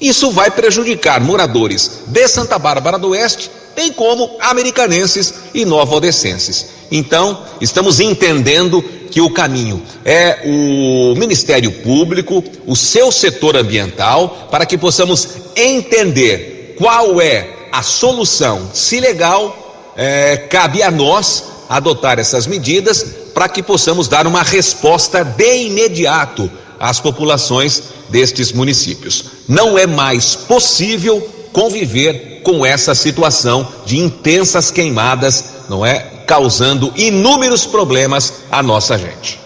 isso 0.00 0.30
vai 0.30 0.50
prejudicar 0.50 1.20
moradores 1.20 2.02
de 2.06 2.28
Santa 2.28 2.58
Bárbara 2.58 2.98
do 2.98 3.10
Oeste, 3.10 3.50
bem 3.78 3.92
como 3.92 4.28
americanenses 4.40 5.32
e 5.54 5.64
nova-odescenses. 5.64 6.66
Então, 6.90 7.44
estamos 7.60 8.00
entendendo 8.00 8.82
que 8.82 9.20
o 9.20 9.30
caminho 9.30 9.80
é 10.04 10.40
o 10.44 11.14
Ministério 11.16 11.70
Público, 11.70 12.42
o 12.66 12.74
seu 12.74 13.12
setor 13.12 13.56
ambiental, 13.56 14.48
para 14.50 14.66
que 14.66 14.76
possamos 14.76 15.28
entender 15.54 16.74
qual 16.76 17.20
é 17.20 17.68
a 17.70 17.80
solução. 17.80 18.68
Se 18.74 18.98
legal, 18.98 19.92
é, 19.96 20.36
cabe 20.36 20.82
a 20.82 20.90
nós 20.90 21.44
adotar 21.68 22.18
essas 22.18 22.48
medidas 22.48 23.06
para 23.32 23.48
que 23.48 23.62
possamos 23.62 24.08
dar 24.08 24.26
uma 24.26 24.42
resposta 24.42 25.22
de 25.22 25.66
imediato 25.66 26.50
às 26.80 26.98
populações 26.98 27.80
destes 28.08 28.50
municípios. 28.50 29.24
Não 29.46 29.78
é 29.78 29.86
mais 29.86 30.34
possível 30.34 31.37
conviver 31.52 32.40
com 32.42 32.64
essa 32.64 32.94
situação 32.94 33.66
de 33.84 33.98
intensas 33.98 34.70
queimadas, 34.70 35.44
não 35.68 35.84
é? 35.84 36.18
causando 36.28 36.92
inúmeros 36.94 37.64
problemas 37.64 38.42
à 38.52 38.62
nossa 38.62 38.98
gente. 38.98 39.40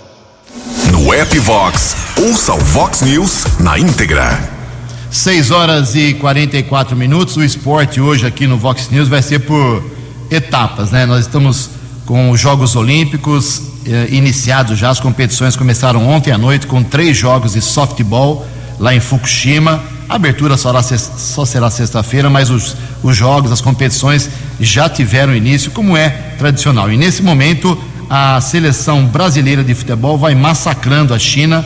No 0.91 1.15
app 1.15 1.39
Vox, 1.39 1.97
ouça 2.21 2.55
o 2.55 2.59
Vox 2.59 3.03
News 3.03 3.45
na 3.61 3.79
íntegra. 3.79 4.51
6 5.09 5.51
horas 5.53 5.95
e 5.95 6.15
44 6.15 6.97
minutos. 6.97 7.37
O 7.37 7.45
esporte 7.45 8.01
hoje 8.01 8.27
aqui 8.27 8.47
no 8.49 8.59
Vox 8.59 8.89
News 8.91 9.09
vai 9.09 9.23
ser 9.23 9.41
por 9.41 9.85
etapas, 10.31 10.91
né? 10.91 11.07
Nós 11.07 11.21
estamos 11.21 11.71
com 12.05 12.31
os 12.31 12.41
Jogos 12.41 12.75
Olímpicos 12.75 13.63
eh, 13.87 14.09
iniciados 14.11 14.79
já. 14.79 14.91
As 14.91 14.99
competições 14.99 15.55
começaram 15.55 16.09
ontem 16.09 16.33
à 16.33 16.39
noite 16.39 16.67
com 16.67 16.83
três 16.83 17.17
jogos 17.17 17.53
de 17.53 17.61
softball 17.61 18.45
lá 18.79 18.95
em 18.95 19.01
Fukushima. 19.01 19.83
A 20.09 20.17
abertura 20.17 20.57
só, 20.57 21.45
será 21.45 21.71
sexta-feira, 21.71 22.29
mas 22.29 22.51
os, 22.51 22.77
os 23.03 23.17
jogos, 23.17 23.51
as 23.51 23.61
competições 23.61 24.29
já 24.61 24.89
tiveram 24.89 25.35
início, 25.35 25.71
como 25.71 25.97
é 25.97 26.11
tradicional. 26.39 26.91
E 26.93 26.97
nesse 26.97 27.23
momento, 27.23 27.79
a 28.11 28.41
seleção 28.41 29.07
brasileira 29.07 29.65
de 29.65 29.75
futebol 29.75 30.19
vai 30.19 30.35
massacrando 30.35 31.15
a 31.15 31.19
China, 31.19 31.65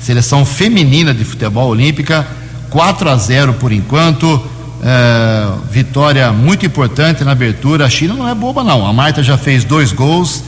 seleção 0.00 0.44
feminina 0.44 1.14
de 1.14 1.24
futebol 1.24 1.68
olímpica, 1.68 2.26
4 2.70 3.08
a 3.08 3.16
0 3.16 3.54
por 3.54 3.70
enquanto. 3.72 4.42
É, 4.86 5.48
vitória 5.70 6.30
muito 6.30 6.66
importante 6.66 7.24
na 7.24 7.32
abertura. 7.32 7.86
A 7.86 7.88
China 7.88 8.14
não 8.14 8.28
é 8.28 8.34
boba, 8.34 8.62
não. 8.62 8.86
A 8.86 8.92
Marta 8.92 9.22
já 9.22 9.38
fez 9.38 9.64
dois 9.64 9.92
gols, 9.92 10.44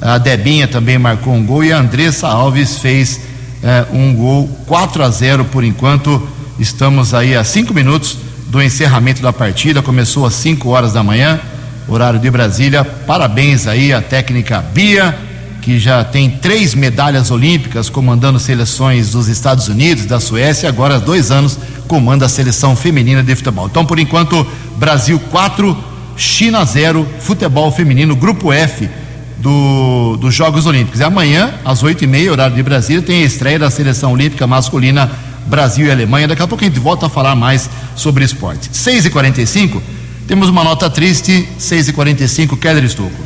a 0.00 0.16
Debinha 0.18 0.68
também 0.68 0.98
marcou 0.98 1.34
um 1.34 1.44
gol 1.44 1.64
e 1.64 1.72
a 1.72 1.78
Andressa 1.78 2.28
Alves 2.28 2.78
fez 2.78 3.20
é, 3.62 3.86
um 3.92 4.14
gol, 4.14 4.48
4 4.66 5.02
a 5.02 5.10
0 5.10 5.44
por 5.46 5.64
enquanto 5.64 6.28
Estamos 6.60 7.14
aí 7.14 7.34
a 7.34 7.42
cinco 7.42 7.72
minutos 7.72 8.18
do 8.48 8.62
encerramento 8.62 9.22
da 9.22 9.32
partida. 9.32 9.80
Começou 9.80 10.26
às 10.26 10.34
5 10.34 10.68
horas 10.68 10.92
da 10.92 11.02
manhã, 11.02 11.40
horário 11.88 12.20
de 12.20 12.30
Brasília. 12.30 12.84
Parabéns 12.84 13.66
aí 13.66 13.94
à 13.94 14.02
técnica 14.02 14.60
Bia, 14.60 15.18
que 15.62 15.78
já 15.78 16.04
tem 16.04 16.28
três 16.28 16.74
medalhas 16.74 17.30
olímpicas 17.30 17.88
comandando 17.88 18.38
seleções 18.38 19.12
dos 19.12 19.26
Estados 19.26 19.68
Unidos, 19.68 20.04
da 20.04 20.20
Suécia. 20.20 20.68
Agora, 20.68 20.96
há 20.96 20.98
dois 20.98 21.30
anos, 21.30 21.58
comanda 21.88 22.26
a 22.26 22.28
seleção 22.28 22.76
feminina 22.76 23.22
de 23.22 23.34
futebol. 23.34 23.66
Então, 23.66 23.86
por 23.86 23.98
enquanto, 23.98 24.46
Brasil 24.76 25.18
4, 25.30 25.74
China 26.14 26.62
0, 26.62 27.08
futebol 27.20 27.72
feminino, 27.72 28.14
grupo 28.14 28.52
F 28.52 28.86
do, 29.38 30.18
dos 30.18 30.34
Jogos 30.34 30.66
Olímpicos. 30.66 31.00
E 31.00 31.04
amanhã, 31.04 31.54
às 31.64 31.82
oito 31.82 32.04
e 32.04 32.06
meia, 32.06 32.30
horário 32.30 32.54
de 32.54 32.62
Brasília, 32.62 33.00
tem 33.00 33.22
a 33.22 33.24
estreia 33.24 33.58
da 33.58 33.70
seleção 33.70 34.12
olímpica 34.12 34.46
masculina 34.46 35.10
Brasil 35.46 35.86
e 35.86 35.90
Alemanha. 35.90 36.28
Daqui 36.28 36.42
a 36.42 36.46
pouco 36.46 36.64
a 36.64 36.66
gente 36.66 36.78
volta 36.78 37.06
a 37.06 37.08
falar 37.08 37.34
mais 37.34 37.68
sobre 37.96 38.24
esporte. 38.24 38.68
6 38.72 39.06
e 39.06 39.10
45 39.10 39.82
temos 40.30 40.48
uma 40.48 40.62
nota 40.62 40.88
triste, 40.88 41.48
6 41.58 41.88
e 41.88 41.92
45 41.92 42.56
Keller 42.56 42.84
Estocco. 42.84 43.16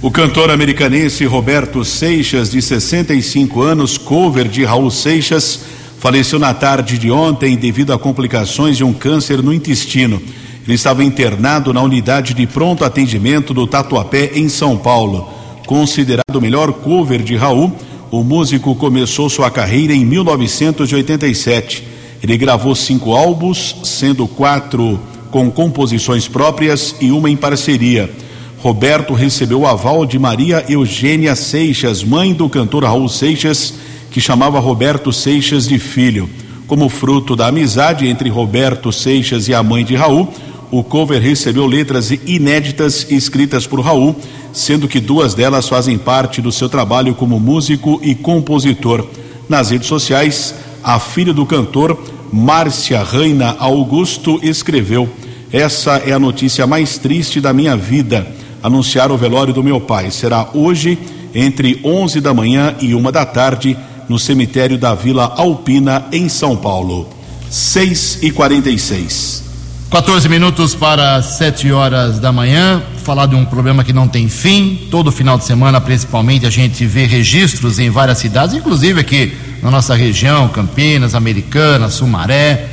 O 0.00 0.10
cantor 0.10 0.48
americanense 0.48 1.24
Roberto 1.24 1.84
Seixas, 1.84 2.50
de 2.50 2.62
65 2.62 3.62
anos, 3.62 3.98
cover 3.98 4.46
de 4.46 4.64
Raul 4.64 4.88
Seixas, 4.88 5.60
faleceu 5.98 6.38
na 6.38 6.54
tarde 6.54 6.98
de 6.98 7.10
ontem 7.10 7.56
devido 7.56 7.92
a 7.92 7.98
complicações 7.98 8.76
de 8.76 8.84
um 8.84 8.92
câncer 8.92 9.42
no 9.42 9.52
intestino. 9.52 10.22
Ele 10.64 10.74
estava 10.74 11.02
internado 11.02 11.72
na 11.72 11.82
unidade 11.82 12.34
de 12.34 12.46
pronto 12.46 12.84
atendimento 12.84 13.52
do 13.52 13.66
Tatuapé, 13.66 14.30
em 14.34 14.48
São 14.48 14.76
Paulo. 14.76 15.28
Considerado 15.66 16.36
o 16.36 16.40
melhor 16.40 16.72
cover 16.72 17.22
de 17.22 17.34
Raul, 17.34 17.76
o 18.12 18.22
músico 18.22 18.74
começou 18.74 19.30
sua 19.30 19.50
carreira 19.50 19.94
em 19.94 20.04
1987. 20.04 21.82
Ele 22.22 22.36
gravou 22.36 22.74
cinco 22.74 23.14
álbuns, 23.14 23.74
sendo 23.84 24.28
quatro 24.28 25.00
com 25.30 25.50
composições 25.50 26.28
próprias 26.28 26.94
e 27.00 27.10
uma 27.10 27.30
em 27.30 27.36
parceria. 27.38 28.10
Roberto 28.58 29.14
recebeu 29.14 29.60
o 29.60 29.66
aval 29.66 30.04
de 30.04 30.18
Maria 30.18 30.62
Eugênia 30.68 31.34
Seixas, 31.34 32.04
mãe 32.04 32.34
do 32.34 32.50
cantor 32.50 32.84
Raul 32.84 33.08
Seixas, 33.08 33.72
que 34.10 34.20
chamava 34.20 34.60
Roberto 34.60 35.10
Seixas 35.10 35.66
de 35.66 35.78
filho. 35.78 36.28
Como 36.66 36.90
fruto 36.90 37.34
da 37.34 37.46
amizade 37.46 38.06
entre 38.06 38.28
Roberto 38.28 38.92
Seixas 38.92 39.48
e 39.48 39.54
a 39.54 39.62
mãe 39.62 39.86
de 39.86 39.96
Raul, 39.96 40.28
o 40.72 40.82
cover 40.82 41.20
recebeu 41.20 41.66
letras 41.66 42.10
inéditas 42.10 43.06
escritas 43.10 43.66
por 43.66 43.80
Raul, 43.80 44.16
sendo 44.54 44.88
que 44.88 45.00
duas 45.00 45.34
delas 45.34 45.68
fazem 45.68 45.98
parte 45.98 46.40
do 46.40 46.50
seu 46.50 46.66
trabalho 46.66 47.14
como 47.14 47.38
músico 47.38 48.00
e 48.02 48.14
compositor. 48.14 49.06
Nas 49.50 49.68
redes 49.68 49.86
sociais, 49.86 50.54
a 50.82 50.98
filha 50.98 51.34
do 51.34 51.44
cantor, 51.44 52.02
Márcia 52.32 53.04
Reina 53.04 53.54
Augusto, 53.58 54.40
escreveu: 54.42 55.06
Essa 55.52 55.98
é 56.06 56.12
a 56.12 56.18
notícia 56.18 56.66
mais 56.66 56.96
triste 56.96 57.38
da 57.38 57.52
minha 57.52 57.76
vida. 57.76 58.26
Anunciar 58.62 59.12
o 59.12 59.18
velório 59.18 59.52
do 59.52 59.62
meu 59.62 59.78
pai. 59.78 60.10
Será 60.10 60.48
hoje, 60.54 60.98
entre 61.34 61.80
11 61.84 62.18
da 62.18 62.32
manhã 62.32 62.74
e 62.80 62.94
uma 62.94 63.12
da 63.12 63.26
tarde, 63.26 63.76
no 64.08 64.18
cemitério 64.18 64.78
da 64.78 64.94
Vila 64.94 65.34
Alpina, 65.36 66.06
em 66.10 66.30
São 66.30 66.56
Paulo. 66.56 67.10
6 67.50 68.20
e 68.22 68.30
46 68.30 69.51
14 69.92 70.26
minutos 70.26 70.74
para 70.74 71.20
7 71.20 71.70
horas 71.70 72.18
da 72.18 72.32
manhã. 72.32 72.82
Falar 73.04 73.26
de 73.26 73.36
um 73.36 73.44
problema 73.44 73.84
que 73.84 73.92
não 73.92 74.08
tem 74.08 74.26
fim. 74.26 74.88
Todo 74.90 75.12
final 75.12 75.36
de 75.36 75.44
semana, 75.44 75.82
principalmente, 75.82 76.46
a 76.46 76.50
gente 76.50 76.86
vê 76.86 77.04
registros 77.04 77.78
em 77.78 77.90
várias 77.90 78.16
cidades, 78.16 78.54
inclusive 78.54 78.98
aqui 78.98 79.36
na 79.62 79.70
nossa 79.70 79.94
região, 79.94 80.48
Campinas, 80.48 81.14
Americana, 81.14 81.90
Sumaré. 81.90 82.68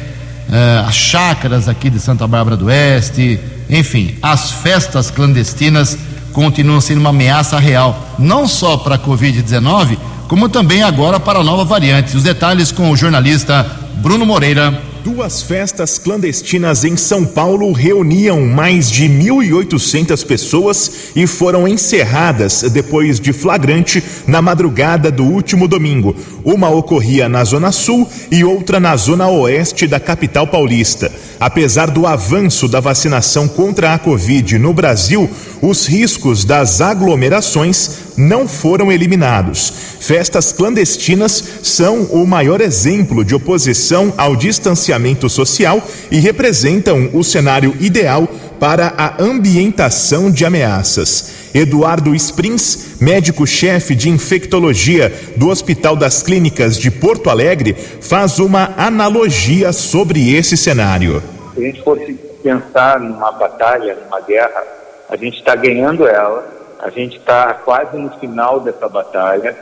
eh, 0.49 0.83
as 0.87 0.95
chácaras 0.95 1.67
aqui 1.67 1.89
de 1.89 1.99
Santa 1.99 2.25
Bárbara 2.25 2.55
do 2.55 2.67
Oeste, 2.67 3.37
enfim, 3.69 4.15
as 4.21 4.51
festas 4.51 5.11
clandestinas 5.11 5.97
continuam 6.31 6.79
sendo 6.79 7.01
uma 7.01 7.09
ameaça 7.09 7.59
real, 7.59 8.15
não 8.17 8.47
só 8.47 8.77
para 8.77 8.95
a 8.95 8.97
Covid-19, 8.97 9.97
como 10.29 10.47
também 10.47 10.83
agora 10.83 11.19
para 11.19 11.39
a 11.39 11.43
nova 11.43 11.65
variante. 11.65 12.15
Os 12.15 12.23
detalhes 12.23 12.71
com 12.71 12.89
o 12.89 12.95
jornalista 12.95 13.65
Bruno 13.95 14.25
Moreira. 14.25 14.88
Duas 15.03 15.41
festas 15.41 15.97
clandestinas 15.97 16.83
em 16.83 16.97
São 16.97 17.25
Paulo 17.25 17.71
reuniam 17.71 18.45
mais 18.45 18.91
de 18.91 19.05
1.800 19.07 20.25
pessoas 20.25 20.91
e 21.15 21.25
foram 21.25 21.65
encerradas 21.65 22.63
depois 22.63 23.17
de 23.17 23.31
flagrante 23.31 24.03
na 24.27 24.41
madrugada 24.41 25.09
do 25.09 25.23
último 25.23 25.69
domingo. 25.69 26.13
Uma 26.43 26.69
ocorria 26.69 27.29
na 27.29 27.45
Zona 27.45 27.71
Sul 27.71 28.09
e 28.29 28.43
outra 28.43 28.77
na 28.77 28.93
Zona 28.97 29.29
Oeste 29.29 29.87
da 29.87 30.01
capital 30.01 30.45
paulista. 30.45 31.09
Apesar 31.39 31.89
do 31.89 32.05
avanço 32.05 32.67
da 32.67 32.81
vacinação 32.81 33.47
contra 33.47 33.93
a 33.93 33.99
Covid 33.99 34.59
no 34.59 34.73
Brasil, 34.73 35.29
os 35.61 35.87
riscos 35.87 36.43
das 36.43 36.81
aglomerações 36.81 38.08
não 38.19 38.47
foram 38.47 38.91
eliminados. 38.91 39.73
Festas 39.99 40.51
clandestinas 40.51 41.43
são 41.63 42.03
o 42.03 42.25
maior 42.27 42.61
exemplo 42.61 43.23
de 43.23 43.33
oposição 43.33 44.13
ao 44.17 44.35
distanciamento 44.35 45.29
social 45.29 45.81
e 46.11 46.19
representam 46.19 47.09
o 47.13 47.23
cenário 47.23 47.75
ideal 47.79 48.27
para 48.59 48.93
a 48.97 49.23
ambientação 49.23 50.29
de 50.29 50.43
ameaças. 50.45 51.49
Eduardo 51.53 52.13
Sprins, 52.13 52.99
médico-chefe 52.99 53.95
de 53.95 54.09
infectologia 54.09 55.11
do 55.35 55.49
Hospital 55.49 55.95
das 55.95 56.21
Clínicas 56.21 56.77
de 56.77 56.91
Porto 56.91 57.29
Alegre, 57.29 57.73
faz 57.73 58.37
uma 58.37 58.73
analogia 58.77 59.71
sobre 59.71 60.35
esse 60.35 60.57
cenário. 60.57 61.23
Se 61.55 61.61
a 61.61 61.65
gente 61.65 61.81
fosse 61.81 62.13
pensar 62.43 62.99
numa 62.99 63.31
batalha, 63.31 63.97
numa 64.03 64.21
guerra, 64.21 64.63
a 65.09 65.15
gente 65.15 65.37
está 65.39 65.55
ganhando 65.55 66.07
ela, 66.07 66.58
a 66.79 66.89
gente 66.89 67.17
está 67.17 67.53
quase 67.53 67.97
no 67.97 68.09
final 68.19 68.59
dessa 68.59 68.87
batalha. 68.87 69.55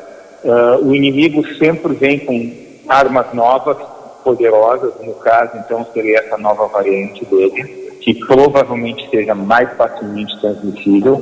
Uh, 0.44 0.86
o 0.86 0.96
inimigo 0.96 1.46
sempre 1.56 1.94
vem 1.94 2.20
com 2.20 2.54
armas 2.88 3.34
novas, 3.34 3.78
poderosas, 4.24 4.94
no 5.02 5.14
caso, 5.16 5.58
então, 5.58 5.86
seria 5.94 6.20
essa 6.20 6.38
nova 6.38 6.68
variante 6.68 7.26
dele 7.26 7.88
que 8.08 8.14
provavelmente 8.14 9.10
seja 9.10 9.36
mais 9.36 9.70
facilmente 9.74 10.40
transmissível, 10.40 11.22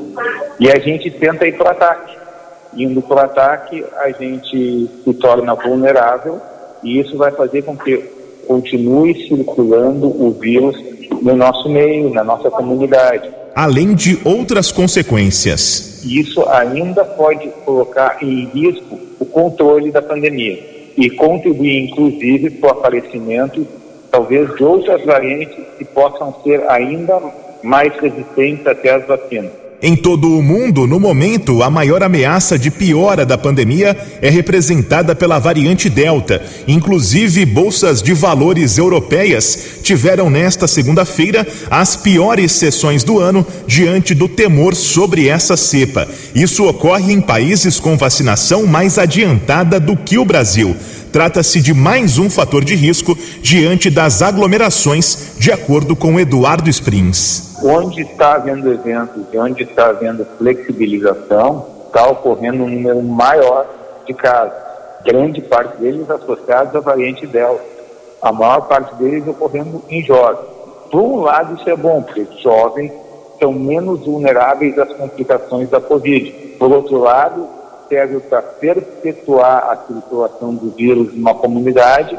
e 0.60 0.70
a 0.70 0.78
gente 0.80 1.10
tenta 1.10 1.48
ir 1.48 1.58
para 1.58 1.68
o 1.68 1.72
ataque. 1.72 2.16
Indo 2.76 3.02
para 3.02 3.16
o 3.16 3.20
ataque, 3.26 3.84
a 3.98 4.12
gente 4.12 4.88
se 5.04 5.14
torna 5.16 5.56
vulnerável, 5.56 6.40
e 6.84 7.00
isso 7.00 7.18
vai 7.18 7.32
fazer 7.32 7.64
com 7.64 7.76
que 7.76 7.98
continue 8.48 9.28
circulando 9.28 10.06
o 10.06 10.32
vírus 10.32 10.78
no 11.24 11.36
nosso 11.36 11.68
meio, 11.70 12.14
na 12.14 12.24
nossa 12.24 12.52
comunidade. 12.52 13.32
Além 13.56 13.96
de 13.96 14.20
outras 14.26 14.70
consequências. 14.70 16.04
Isso 16.04 16.48
ainda 16.50 17.06
pode 17.06 17.48
colocar 17.64 18.18
em 18.22 18.48
risco 18.48 19.00
o 19.18 19.26
controle 19.26 19.92
da 19.92 20.02
pandemia 20.02 20.92
e 20.98 21.10
contribuir, 21.10 21.86
inclusive, 21.86 22.50
para 22.50 22.68
o 22.68 22.72
aparecimento 22.72 23.66
talvez 24.12 24.54
de 24.56 24.64
outras 24.64 25.04
variantes 25.06 25.58
que 25.78 25.86
possam 25.86 26.36
ser 26.44 26.70
ainda 26.70 27.20
mais 27.64 27.94
resistentes 27.98 28.68
até 28.68 28.94
as 28.94 29.08
vacinas. 29.08 29.65
Em 29.82 29.96
todo 29.96 30.38
o 30.38 30.42
mundo, 30.42 30.88
no 30.88 31.00
momento, 31.00 31.62
a 31.62 31.70
maior 31.70 32.02
ameaça 32.02 32.58
de 32.58 32.72
piora 32.72 33.26
da 33.26 33.38
pandemia 33.38 33.96
é 34.22 34.30
representada 34.30 35.14
pela 35.14 35.38
variante 35.38 35.90
Delta. 35.90 36.42
Inclusive, 36.68 37.46
bolsas 37.46 38.02
de 38.02 38.14
valores 38.14 38.78
europeias 38.78 39.80
tiveram 39.84 40.30
nesta 40.30 40.66
segunda-feira 40.66 41.46
as 41.70 41.96
piores 41.96 42.54
sessões 42.54 43.04
do 43.04 43.20
ano 43.20 43.46
diante 43.68 44.16
do 44.16 44.30
temor 44.30 44.74
sobre 44.76 45.28
essa 45.28 45.58
cepa. 45.58 46.08
Isso 46.34 46.66
ocorre 46.66 47.12
em 47.12 47.20
países 47.20 47.80
com 47.80 47.98
vacinação 47.98 48.66
mais 48.66 48.98
adiantada 48.98 49.80
do 49.80 49.98
que 49.98 50.18
o 50.18 50.26
Brasil. 50.26 50.76
Trata-se 51.12 51.62
de 51.62 51.74
mais 51.74 52.18
um 52.18 52.30
fator 52.30 52.64
de 52.64 52.76
risco 52.76 53.18
diante 53.42 53.90
das 53.90 54.22
aglomerações, 54.22 55.18
de 55.38 55.52
acordo 55.52 55.96
com 55.96 56.20
Eduardo 56.20 56.70
Springs. 56.70 57.55
Onde 57.68 58.04
está 58.04 58.36
havendo 58.36 58.72
eventos 58.72 59.24
e 59.34 59.38
onde 59.40 59.64
está 59.64 59.88
havendo 59.88 60.24
flexibilização, 60.38 61.66
está 61.88 62.08
ocorrendo 62.08 62.64
um 62.64 62.70
número 62.70 63.02
maior 63.02 63.66
de 64.06 64.14
casos. 64.14 64.54
Grande 65.04 65.42
parte 65.42 65.76
deles 65.78 66.08
associados 66.08 66.76
à 66.76 66.80
variante 66.80 67.26
Delta. 67.26 67.64
A 68.22 68.32
maior 68.32 68.68
parte 68.68 68.94
deles 68.98 69.28
ocorrendo 69.28 69.82
em 69.90 70.04
jovens. 70.04 70.46
Por 70.92 71.02
um 71.02 71.22
lado, 71.22 71.56
isso 71.56 71.68
é 71.68 71.76
bom, 71.76 72.04
porque 72.04 72.28
jovens 72.44 72.92
são 73.40 73.52
menos 73.52 74.06
vulneráveis 74.06 74.78
às 74.78 74.94
complicações 74.94 75.68
da 75.68 75.82
Covid. 75.82 76.32
Por 76.60 76.72
outro 76.72 77.00
lado, 77.00 77.48
serve 77.90 78.20
para 78.20 78.44
perpetuar 78.44 79.72
a 79.72 79.78
circulação 79.92 80.54
do 80.54 80.70
vírus 80.70 81.16
numa 81.16 81.34
comunidade 81.34 82.16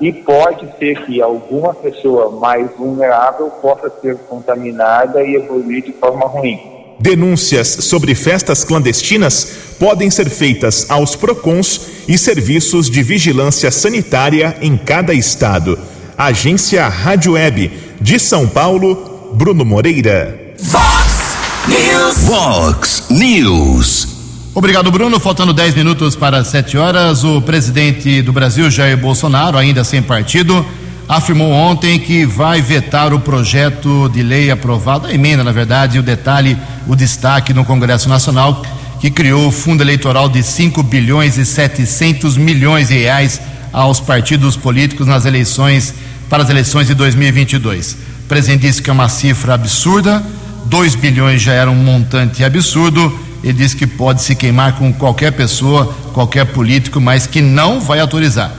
e 0.00 0.12
pode 0.12 0.68
ser 0.78 1.04
que 1.04 1.20
alguma 1.20 1.74
pessoa 1.74 2.30
mais 2.38 2.70
vulnerável 2.76 3.50
possa 3.62 3.90
ser 4.00 4.16
contaminada 4.28 5.22
e 5.22 5.34
evoluir 5.34 5.84
de 5.84 5.92
forma 5.92 6.26
ruim. 6.26 6.60
Denúncias 7.00 7.68
sobre 7.68 8.14
festas 8.14 8.64
clandestinas 8.64 9.52
podem 9.78 10.10
ser 10.10 10.28
feitas 10.28 10.90
aos 10.90 11.14
PROCONs 11.14 11.80
e 12.08 12.18
serviços 12.18 12.90
de 12.90 13.02
vigilância 13.02 13.70
sanitária 13.70 14.56
em 14.60 14.76
cada 14.76 15.14
estado. 15.14 15.78
Agência 16.16 16.88
Rádio 16.88 17.34
Web 17.34 17.70
de 18.00 18.18
São 18.18 18.48
Paulo, 18.48 19.30
Bruno 19.32 19.64
Moreira. 19.64 20.54
Fox 20.58 21.36
News. 21.68 22.18
Vox 22.24 23.04
News. 23.10 24.17
Obrigado, 24.58 24.90
Bruno. 24.90 25.20
Faltando 25.20 25.52
10 25.52 25.76
minutos 25.76 26.16
para 26.16 26.42
7 26.42 26.76
horas, 26.76 27.22
o 27.22 27.40
presidente 27.40 28.20
do 28.22 28.32
Brasil, 28.32 28.68
Jair 28.68 28.98
Bolsonaro, 28.98 29.56
ainda 29.56 29.84
sem 29.84 30.02
partido, 30.02 30.66
afirmou 31.08 31.52
ontem 31.52 31.96
que 31.96 32.26
vai 32.26 32.60
vetar 32.60 33.14
o 33.14 33.20
projeto 33.20 34.08
de 34.08 34.20
lei 34.20 34.50
aprovado, 34.50 35.06
a 35.06 35.14
emenda, 35.14 35.44
na 35.44 35.52
verdade, 35.52 36.00
o 36.00 36.02
detalhe, 36.02 36.58
o 36.88 36.96
destaque 36.96 37.54
no 37.54 37.64
Congresso 37.64 38.08
Nacional, 38.08 38.60
que 39.00 39.12
criou 39.12 39.46
o 39.46 39.52
fundo 39.52 39.80
eleitoral 39.80 40.28
de 40.28 40.42
5 40.42 40.82
bilhões 40.82 41.38
e 41.38 41.46
700 41.46 42.36
milhões 42.36 42.88
de 42.88 42.94
reais 42.94 43.40
aos 43.72 44.00
partidos 44.00 44.56
políticos 44.56 45.06
nas 45.06 45.24
eleições, 45.24 45.94
para 46.28 46.42
as 46.42 46.50
eleições 46.50 46.88
de 46.88 46.94
2022. 46.94 47.92
O 48.24 48.28
presidente 48.28 48.62
disse 48.62 48.82
que 48.82 48.90
é 48.90 48.92
uma 48.92 49.08
cifra 49.08 49.54
absurda, 49.54 50.20
2 50.64 50.96
bilhões 50.96 51.40
já 51.40 51.52
era 51.52 51.70
um 51.70 51.76
montante 51.76 52.42
absurdo 52.42 53.27
ele 53.42 53.52
diz 53.52 53.74
que 53.74 53.86
pode 53.86 54.22
se 54.22 54.34
queimar 54.34 54.74
com 54.74 54.92
qualquer 54.92 55.32
pessoa, 55.32 55.94
qualquer 56.12 56.46
político, 56.46 57.00
mas 57.00 57.26
que 57.26 57.40
não 57.40 57.80
vai 57.80 58.00
autorizar. 58.00 58.52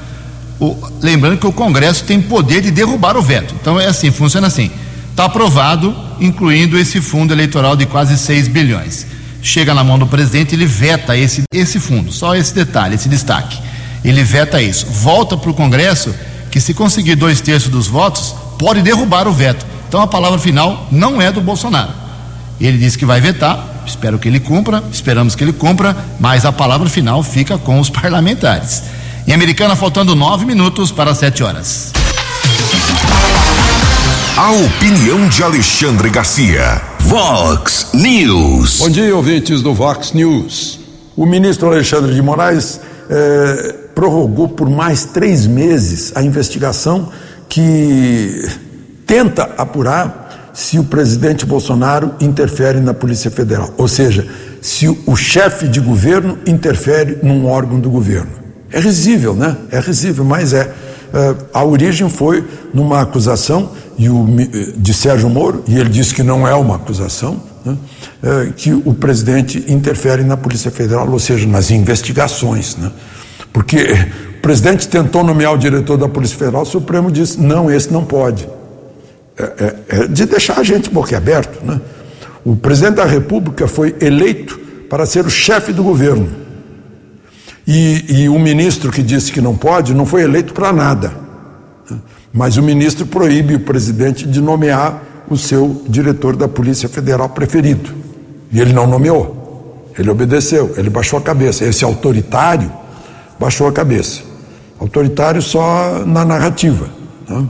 O, 0.60 0.76
lembrando 1.02 1.38
que 1.38 1.48
o 1.48 1.52
Congresso 1.52 2.04
tem 2.04 2.22
poder 2.22 2.62
de 2.62 2.72
derrubar 2.72 3.18
o 3.18 3.22
veto. 3.22 3.56
Então 3.62 3.80
é 3.80 3.88
assim, 3.88 4.12
funciona 4.12 4.48
assim. 4.48 4.72
Está 5.10 5.26
aprovado, 5.26 5.96
incluindo 6.20 6.78
esse 6.78 7.02
fundo 7.02 7.34
eleitoral 7.34 7.76
de 7.76 7.86
quase 7.86 8.18
6 8.18 8.48
bilhões. 8.48 9.06
Chega 9.42 9.74
na 9.74 9.84
mão 9.84 10.00
do 10.00 10.08
presidente, 10.08 10.56
ele 10.56 10.66
veta 10.66 11.16
esse, 11.16 11.44
esse 11.54 11.80
fundo, 11.80 12.12
só 12.12 12.36
esse 12.36 12.54
detalhe, 12.54 12.96
esse 12.96 13.08
destaque. 13.08 13.58
Ele 14.04 14.24
veta 14.24 14.62
isso. 14.62 14.86
Volta 14.86 15.38
para 15.38 15.50
o 15.50 15.54
Congresso, 15.54 16.14
que 16.52 16.60
se 16.60 16.74
conseguir 16.74 17.16
dois 17.16 17.42
terços 17.42 17.70
dos 17.70 17.88
votos, 17.88 18.36
pode 18.58 18.82
derrubar 18.82 19.28
o 19.28 19.34
veto. 19.34 19.66
Então 19.88 20.02
a 20.02 20.08
palavra 20.08 20.40
final 20.40 20.88
não 20.92 21.22
é 21.22 21.32
do 21.32 21.42
Bolsonaro. 21.42 21.92
Ele 22.60 22.78
disse 22.78 22.98
que 22.98 23.06
vai 23.06 23.22
vetar, 23.22 23.79
espero 23.90 24.18
que 24.18 24.28
ele 24.28 24.40
cumpra, 24.40 24.84
esperamos 24.92 25.36
que 25.36 25.44
ele 25.44 25.54
cumpra, 25.54 25.96
mas 26.20 26.46
a 26.46 26.52
palavra 26.52 26.88
final 26.90 27.22
fica 27.24 27.58
com 27.58 27.80
os 27.80 27.90
parlamentares. 27.92 28.84
Em 29.28 29.34
Americana, 29.34 29.76
faltando 29.76 30.16
nove 30.16 30.46
minutos 30.46 30.92
para 30.92 31.14
sete 31.14 31.44
horas. 31.44 31.92
A 34.38 34.52
opinião 34.52 35.28
de 35.28 35.44
Alexandre 35.44 36.10
Garcia. 36.10 36.82
Vox 37.02 37.88
News. 37.94 38.78
Bom 38.78 38.90
dia, 38.90 39.16
ouvintes 39.16 39.62
do 39.62 39.74
Vox 39.74 40.14
News. 40.14 40.80
O 41.16 41.26
ministro 41.26 41.68
Alexandre 41.68 42.16
de 42.16 42.22
Moraes 42.22 42.80
eh, 43.10 43.76
prorrogou 43.94 44.48
por 44.48 44.70
mais 44.70 45.06
três 45.06 45.46
meses 45.46 46.14
a 46.16 46.24
investigação 46.24 47.12
que 47.50 48.48
tenta 49.06 49.44
apurar 49.58 50.29
se 50.60 50.78
o 50.78 50.84
presidente 50.84 51.46
Bolsonaro 51.46 52.12
interfere 52.20 52.82
na 52.82 52.94
Polícia 52.94 53.32
Federal, 53.32 53.74
ou 53.78 53.88
seja, 53.88 54.28
se 54.62 54.90
o 54.90 55.16
chefe 55.16 55.70
de 55.70 55.80
governo 55.80 56.38
interfere 56.46 57.18
num 57.24 57.48
órgão 57.48 57.80
do 57.80 57.90
governo. 57.90 58.32
É 58.70 58.78
risível, 58.78 59.34
né? 59.34 59.56
É 59.72 59.80
risível, 59.80 60.26
mas 60.26 60.52
é. 60.52 60.70
Eh, 61.14 61.36
a 61.54 61.64
origem 61.64 62.10
foi 62.10 62.44
numa 62.74 63.00
acusação 63.00 63.72
e 63.98 64.10
o, 64.10 64.28
de 64.76 64.94
Sérgio 64.94 65.30
Moro, 65.30 65.64
e 65.66 65.80
ele 65.80 65.90
disse 65.90 66.14
que 66.14 66.24
não 66.24 66.46
é 66.46 66.54
uma 66.54 66.76
acusação, 66.76 67.42
né? 67.66 67.78
Eh, 68.22 68.50
que 68.58 68.74
o 68.74 68.94
presidente 68.94 69.64
interfere 69.66 70.26
na 70.26 70.36
Polícia 70.36 70.70
Federal, 70.70 71.10
ou 71.10 71.20
seja, 71.20 71.48
nas 71.48 71.72
investigações. 71.72 72.76
Né? 72.76 72.92
Porque 73.54 73.88
O 74.40 74.42
presidente 74.42 74.88
tentou 74.88 75.24
nomear 75.24 75.54
o 75.54 75.58
diretor 75.58 75.98
da 75.98 76.08
Polícia 76.08 76.38
Federal, 76.38 76.64
o 76.64 76.66
Supremo 76.66 77.10
disse: 77.10 77.40
não, 77.40 77.72
esse 77.72 77.92
não 77.92 78.04
pode. 78.04 78.48
É, 79.40 79.44
é, 79.44 80.04
é 80.04 80.08
de 80.08 80.26
deixar 80.26 80.60
a 80.60 80.64
gente 80.64 80.90
boquiaberto. 80.90 81.66
Né? 81.66 81.80
O 82.44 82.58
presidente 82.58 82.96
da 82.96 83.06
República 83.06 83.68
foi 83.68 83.96
eleito 84.02 84.60
para 84.90 85.06
ser 85.06 85.26
o 85.26 85.30
chefe 85.30 85.72
do 85.72 85.82
governo. 85.82 86.30
E, 87.66 88.24
e 88.24 88.30
o 88.30 88.38
ministro 88.38 88.92
que 88.92 89.02
disse 89.02 89.32
que 89.32 89.40
não 89.40 89.56
pode 89.56 89.94
não 89.94 90.06
foi 90.06 90.24
eleito 90.24 90.54
para 90.54 90.74
nada. 90.74 91.14
Mas 92.34 92.58
o 92.58 92.64
ministro 92.64 93.06
proíbe 93.06 93.56
o 93.56 93.60
presidente 93.62 94.28
de 94.28 94.42
nomear 94.42 95.04
o 95.30 95.38
seu 95.38 95.84
diretor 95.88 96.36
da 96.36 96.48
Polícia 96.48 96.90
Federal 96.90 97.30
preferido. 97.30 97.94
E 98.52 98.60
ele 98.60 98.74
não 98.74 98.88
nomeou. 98.88 99.92
Ele 99.98 100.10
obedeceu, 100.10 100.74
ele 100.78 100.90
baixou 100.90 101.20
a 101.20 101.22
cabeça. 101.22 101.64
Esse 101.66 101.84
autoritário 101.84 102.72
baixou 103.40 103.68
a 103.68 103.72
cabeça. 103.72 104.22
Autoritário 104.80 105.42
só 105.42 106.04
na 106.06 106.26
narrativa. 106.26 106.90
Né? 107.28 107.46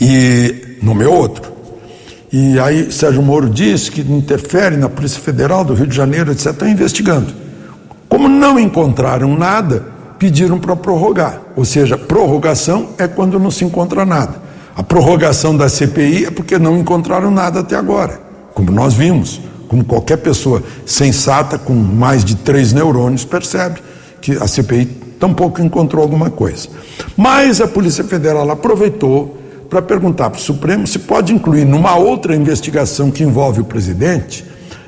E 0.00 0.73
nomeou 0.82 1.14
outro. 1.14 1.52
E 2.32 2.58
aí 2.58 2.90
Sérgio 2.90 3.22
Moro 3.22 3.48
disse 3.48 3.90
que 3.90 4.00
interfere 4.00 4.76
na 4.76 4.88
Polícia 4.88 5.20
Federal 5.20 5.64
do 5.64 5.74
Rio 5.74 5.86
de 5.86 5.94
Janeiro, 5.94 6.32
etc. 6.32 6.46
Está 6.46 6.68
investigando. 6.68 7.32
Como 8.08 8.28
não 8.28 8.58
encontraram 8.58 9.36
nada, 9.36 9.84
pediram 10.18 10.58
para 10.58 10.74
prorrogar. 10.74 11.40
Ou 11.56 11.64
seja, 11.64 11.96
prorrogação 11.96 12.88
é 12.98 13.06
quando 13.06 13.38
não 13.38 13.50
se 13.50 13.64
encontra 13.64 14.04
nada. 14.04 14.42
A 14.76 14.82
prorrogação 14.82 15.56
da 15.56 15.68
CPI 15.68 16.26
é 16.26 16.30
porque 16.30 16.58
não 16.58 16.76
encontraram 16.76 17.30
nada 17.30 17.60
até 17.60 17.76
agora, 17.76 18.20
como 18.52 18.72
nós 18.72 18.94
vimos, 18.94 19.40
como 19.68 19.84
qualquer 19.84 20.16
pessoa 20.16 20.62
sensata 20.84 21.56
com 21.56 21.72
mais 21.72 22.24
de 22.24 22.34
três 22.34 22.72
neurônios 22.72 23.24
percebe 23.24 23.80
que 24.20 24.32
a 24.32 24.48
CPI 24.48 24.86
tampouco 25.20 25.62
encontrou 25.62 26.02
alguma 26.02 26.30
coisa. 26.30 26.68
Mas 27.16 27.60
a 27.60 27.68
Polícia 27.68 28.02
Federal 28.02 28.50
aproveitou 28.50 29.38
para 29.68 29.82
perguntar 29.82 30.30
para 30.30 30.38
o 30.38 30.42
Supremo 30.42 30.86
se 30.86 30.98
pode 30.98 31.32
incluir 31.32 31.64
numa 31.64 31.96
outra 31.96 32.34
investigação 32.34 33.10
que 33.10 33.22
envolve 33.22 33.60
o 33.60 33.64
presidente 33.64 34.44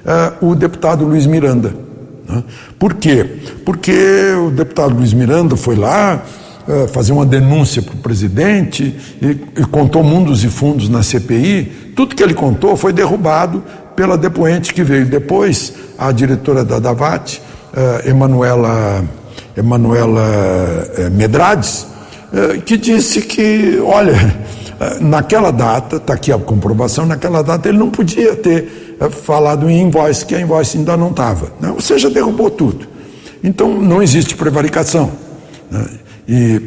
uh, 0.07 0.47
o 0.47 0.55
deputado 0.55 1.05
Luiz 1.05 1.27
Miranda. 1.27 1.75
Né? 2.29 2.45
Por 2.79 2.95
quê? 2.95 3.27
Porque 3.65 3.93
o 4.47 4.51
deputado 4.51 4.95
Luiz 4.95 5.13
Miranda 5.13 5.57
foi 5.57 5.75
lá 5.75 6.23
uh, 6.67 6.89
fazer 6.89 7.13
uma 7.13 7.27
denúncia 7.27 7.83
para 7.83 7.95
o 7.95 7.99
presidente 7.99 8.97
e, 9.21 9.27
e 9.61 9.65
contou 9.67 10.03
mundos 10.05 10.45
e 10.45 10.49
fundos 10.49 10.89
na 10.89 11.03
CPI. 11.03 11.93
Tudo 11.97 12.15
que 12.15 12.23
ele 12.23 12.35
contou 12.35 12.77
foi 12.77 12.93
derrubado 12.93 13.63
pela 13.97 14.17
depoente 14.17 14.75
que 14.75 14.83
veio 14.83 15.07
depois, 15.07 15.73
a 15.99 16.13
diretora 16.13 16.65
da 16.65 16.79
Davat, 16.79 17.39
uh, 17.39 18.09
Emanuela, 18.09 19.05
Emanuela 19.57 20.23
uh, 20.99 21.11
Medrades, 21.11 21.87
que 22.67 22.77
disse 22.77 23.23
que, 23.23 23.81
olha, 23.83 24.37
naquela 25.01 25.51
data, 25.51 25.97
está 25.97 26.15
aqui 26.15 26.33
a 26.33 26.39
comprovação, 26.39 27.07
naquela 27.07 27.43
data 27.43 27.69
ele 27.69 27.79
não 27.79 27.91
podia 27.91 28.37
ter 28.37 28.97
é 29.01 29.11
falado 29.11 29.69
em 29.69 29.83
invoice, 29.83 30.25
que 30.25 30.35
a 30.35 30.41
invoice 30.41 30.79
ainda 30.79 30.97
não 30.97 31.11
estava. 31.11 31.53
Né? 31.61 31.71
Ou 31.71 31.81
seja, 31.81 32.09
derrubou 32.09 32.51
tudo. 32.51 32.87
Então 33.45 33.81
não 33.81 34.03
existe 34.03 34.35
prevaricação. 34.35 35.13
Né? 35.71 35.87
E, 36.29 36.63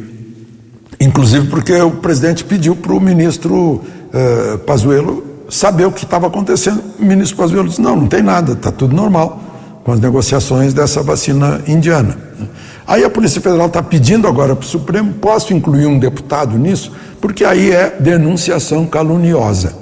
inclusive 1.00 1.48
porque 1.48 1.74
o 1.74 1.92
presidente 1.92 2.44
pediu 2.44 2.76
para 2.76 2.92
o 2.92 3.00
ministro 3.00 3.80
uh, 3.82 4.58
Pazuello 4.58 5.24
saber 5.48 5.86
o 5.86 5.92
que 5.92 6.04
estava 6.04 6.28
acontecendo. 6.28 6.82
O 6.98 7.04
ministro 7.04 7.36
Pazuello 7.36 7.68
disse, 7.68 7.80
não, 7.80 7.96
não 7.96 8.06
tem 8.06 8.22
nada, 8.22 8.52
está 8.52 8.70
tudo 8.70 8.94
normal 8.94 9.49
com 9.90 9.94
as 9.94 10.00
negociações 10.00 10.72
dessa 10.72 11.02
vacina 11.02 11.62
indiana. 11.66 12.16
Aí 12.86 13.02
a 13.02 13.10
Polícia 13.10 13.40
Federal 13.40 13.66
está 13.66 13.82
pedindo 13.82 14.28
agora 14.28 14.54
para 14.54 14.64
o 14.64 14.68
Supremo, 14.68 15.14
posso 15.14 15.52
incluir 15.52 15.86
um 15.86 15.98
deputado 15.98 16.56
nisso? 16.56 16.92
Porque 17.20 17.44
aí 17.44 17.72
é 17.72 17.96
denunciação 17.98 18.86
caluniosa. 18.86 19.74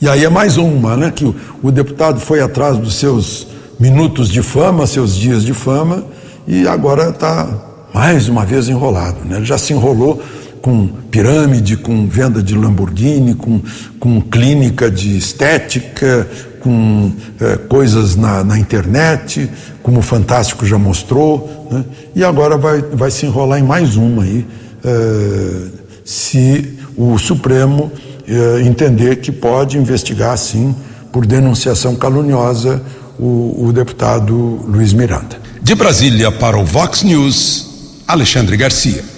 E 0.00 0.08
aí 0.08 0.24
é 0.24 0.28
mais 0.28 0.58
uma, 0.58 0.96
né? 0.96 1.10
Que 1.10 1.24
o, 1.24 1.34
o 1.60 1.72
deputado 1.72 2.20
foi 2.20 2.40
atrás 2.40 2.78
dos 2.78 2.94
seus 2.94 3.48
minutos 3.80 4.28
de 4.28 4.42
fama, 4.42 4.86
seus 4.86 5.16
dias 5.16 5.42
de 5.42 5.52
fama, 5.52 6.04
e 6.46 6.68
agora 6.68 7.08
está 7.08 7.48
mais 7.92 8.28
uma 8.28 8.44
vez 8.44 8.68
enrolado. 8.68 9.24
Né? 9.24 9.38
Ele 9.38 9.44
já 9.44 9.58
se 9.58 9.72
enrolou 9.72 10.22
com 10.66 10.88
pirâmide, 11.12 11.76
com 11.76 12.08
venda 12.08 12.42
de 12.42 12.56
Lamborghini, 12.56 13.36
com, 13.36 13.60
com 14.00 14.20
clínica 14.20 14.90
de 14.90 15.16
estética, 15.16 16.28
com 16.58 17.12
é, 17.40 17.56
coisas 17.56 18.16
na, 18.16 18.42
na, 18.42 18.58
internet, 18.58 19.48
como 19.80 20.00
o 20.00 20.02
Fantástico 20.02 20.66
já 20.66 20.76
mostrou, 20.76 21.68
né? 21.70 21.84
e 22.16 22.24
agora 22.24 22.56
vai, 22.56 22.82
vai 22.82 23.12
se 23.12 23.26
enrolar 23.26 23.60
em 23.60 23.62
mais 23.62 23.94
uma 23.94 24.24
aí, 24.24 24.44
é, 24.84 25.68
se 26.04 26.76
o 26.96 27.16
Supremo 27.16 27.92
eh, 28.26 28.62
entender 28.64 29.16
que 29.16 29.30
pode 29.30 29.76
investigar, 29.76 30.36
sim, 30.38 30.74
por 31.12 31.26
denunciação 31.26 31.94
caluniosa, 31.94 32.82
o, 33.18 33.66
o 33.66 33.72
deputado 33.72 34.34
Luiz 34.66 34.92
Miranda. 34.92 35.38
De 35.62 35.74
Brasília 35.74 36.32
para 36.32 36.56
o 36.56 36.64
Vox 36.64 37.02
News, 37.02 38.02
Alexandre 38.08 38.56
Garcia. 38.56 39.15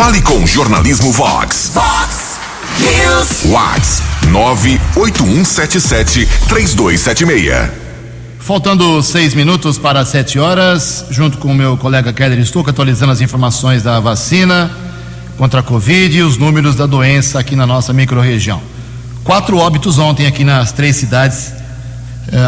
Fale 0.00 0.22
com 0.22 0.42
o 0.42 0.46
Jornalismo 0.46 1.12
Vox. 1.12 1.72
Vox 1.74 2.38
News. 2.78 3.42
Vox 3.44 4.02
981773276. 4.96 7.70
Faltando 8.38 9.02
seis 9.02 9.34
minutos 9.34 9.76
para 9.76 10.02
sete 10.06 10.38
horas, 10.38 11.04
junto 11.10 11.36
com 11.36 11.48
o 11.48 11.54
meu 11.54 11.76
colega 11.76 12.14
Keller 12.14 12.42
Stuck, 12.46 12.70
atualizando 12.70 13.12
as 13.12 13.20
informações 13.20 13.82
da 13.82 14.00
vacina 14.00 14.70
contra 15.36 15.60
a 15.60 15.62
Covid 15.62 16.16
e 16.16 16.22
os 16.22 16.38
números 16.38 16.76
da 16.76 16.86
doença 16.86 17.38
aqui 17.38 17.54
na 17.54 17.66
nossa 17.66 17.92
microrregião. 17.92 18.62
Quatro 19.22 19.58
óbitos 19.58 19.98
ontem 19.98 20.26
aqui 20.26 20.44
nas 20.44 20.72
três 20.72 20.96
cidades 20.96 21.59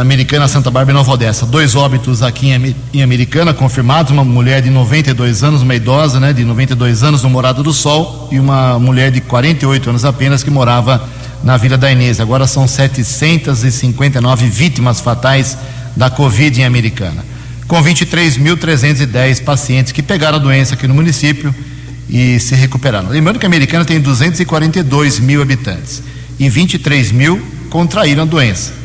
Americana, 0.01 0.47
Santa 0.47 0.71
Bárbara 0.71 0.93
e 0.93 0.99
Nova 0.99 1.13
Odessa. 1.13 1.45
Dois 1.45 1.75
óbitos 1.75 2.23
aqui 2.23 2.51
em, 2.51 2.77
em, 2.95 3.03
Americana 3.03 3.53
confirmados, 3.53 4.13
uma 4.13 4.25
mulher 4.25 4.63
de 4.63 4.71
92 4.71 5.43
anos, 5.43 5.63
uma 5.63 5.75
idosa, 5.75 6.21
né, 6.21 6.33
de 6.33 6.45
92 6.45 7.03
anos 7.03 7.23
no 7.23 7.31
Morado 7.31 7.63
do 7.63 7.73
Sol 7.73 8.29
e 8.31 8.39
uma 8.39 8.79
mulher 8.79 9.11
de 9.11 9.21
48 9.21 9.91
anos 9.91 10.05
apenas 10.05 10.45
que 10.45 10.51
morava 10.51 11.03
na 11.43 11.57
Vila 11.57 11.77
da 11.77 11.91
Inês. 11.91 12.21
Agora 12.21 12.47
são 12.47 12.69
759 12.69 14.47
vítimas 14.47 15.01
fatais 15.01 15.59
da 15.97 16.09
Covid 16.09 16.61
em 16.61 16.65
Americana. 16.65 17.25
Com 17.67 17.83
23.310 17.83 19.43
pacientes 19.43 19.93
que 19.93 20.03
pegaram 20.03 20.37
a 20.37 20.41
doença 20.41 20.75
aqui 20.75 20.87
no 20.87 20.95
município 20.95 21.53
e 22.09 22.39
se 22.39 22.55
recuperaram. 22.55 23.09
Lembrando 23.09 23.39
que 23.39 23.47
a 23.47 23.49
americana 23.49 23.85
tem 23.85 23.99
242 24.01 25.19
mil 25.19 25.43
habitantes 25.43 26.03
e 26.39 26.49
23 26.49 27.11
mil 27.11 27.43
contraíram 27.71 28.23
a 28.23 28.27
doença. 28.27 28.82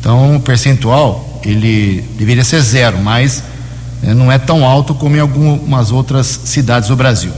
Então, 0.00 0.36
o 0.36 0.40
percentual 0.40 1.40
ele 1.44 2.04
deveria 2.16 2.44
ser 2.44 2.60
zero, 2.60 2.98
mas 2.98 3.42
né, 4.02 4.14
não 4.14 4.30
é 4.30 4.38
tão 4.38 4.64
alto 4.64 4.94
como 4.94 5.16
em 5.16 5.20
algumas 5.20 5.90
outras 5.90 6.40
cidades 6.44 6.88
do 6.88 6.96
Brasil. 6.96 7.32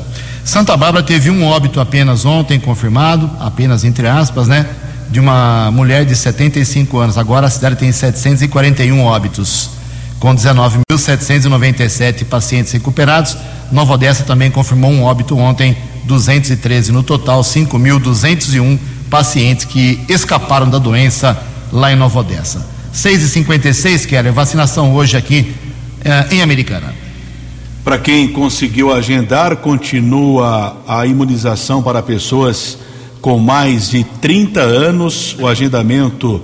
Santa 0.44 0.76
Bárbara 0.76 1.04
teve 1.04 1.30
um 1.30 1.44
óbito 1.44 1.80
apenas 1.80 2.24
ontem 2.24 2.58
confirmado, 2.58 3.30
apenas 3.38 3.84
entre 3.84 4.06
aspas, 4.08 4.48
né? 4.48 4.66
De 5.10 5.20
uma 5.20 5.70
mulher 5.70 6.04
de 6.04 6.14
75 6.14 6.98
anos. 6.98 7.18
Agora 7.18 7.46
a 7.46 7.50
cidade 7.50 7.76
tem 7.76 7.92
741 7.92 9.00
óbitos 9.02 9.70
com 10.18 10.34
19.797 10.34 12.24
pacientes 12.24 12.72
recuperados. 12.72 13.36
Nova 13.70 13.94
Odessa 13.94 14.24
também 14.24 14.50
confirmou 14.50 14.90
um 14.90 15.02
óbito 15.02 15.36
ontem, 15.36 15.76
213 16.04 16.92
no 16.92 17.02
total, 17.02 17.42
5.201 17.42 18.78
pacientes 19.08 19.64
que 19.64 20.00
escaparam 20.08 20.68
da 20.68 20.78
doença 20.78 21.36
lá 21.72 21.92
em 21.92 21.96
Nova 21.96 22.20
Odessa. 22.20 22.64
6 22.92 23.22
e 23.22 23.28
56 23.28 24.06
Keller, 24.06 24.32
vacinação 24.32 24.94
hoje 24.94 25.16
aqui 25.16 25.54
eh, 26.04 26.26
em 26.32 26.42
Americana. 26.42 26.94
Para 27.84 27.98
quem 27.98 28.28
conseguiu 28.28 28.92
agendar, 28.92 29.56
continua 29.56 30.76
a 30.86 31.06
imunização 31.06 31.82
para 31.82 32.02
pessoas 32.02 32.78
com 33.20 33.38
mais 33.38 33.90
de 33.90 34.04
30 34.04 34.60
anos. 34.60 35.36
O 35.38 35.46
agendamento 35.46 36.42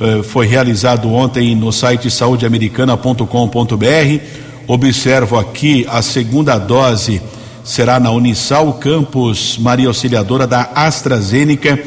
eh, 0.00 0.22
foi 0.22 0.46
realizado 0.46 1.12
ontem 1.12 1.54
no 1.54 1.72
site 1.72 2.10
saudeamericana.com.br. 2.10 4.20
Observo 4.66 5.38
aqui 5.38 5.86
a 5.88 6.02
segunda 6.02 6.58
dose 6.58 7.22
será 7.68 8.00
na 8.00 8.10
Unisal 8.10 8.72
Campus 8.74 9.58
Maria 9.58 9.88
Auxiliadora 9.88 10.46
da 10.46 10.70
AstraZeneca. 10.74 11.78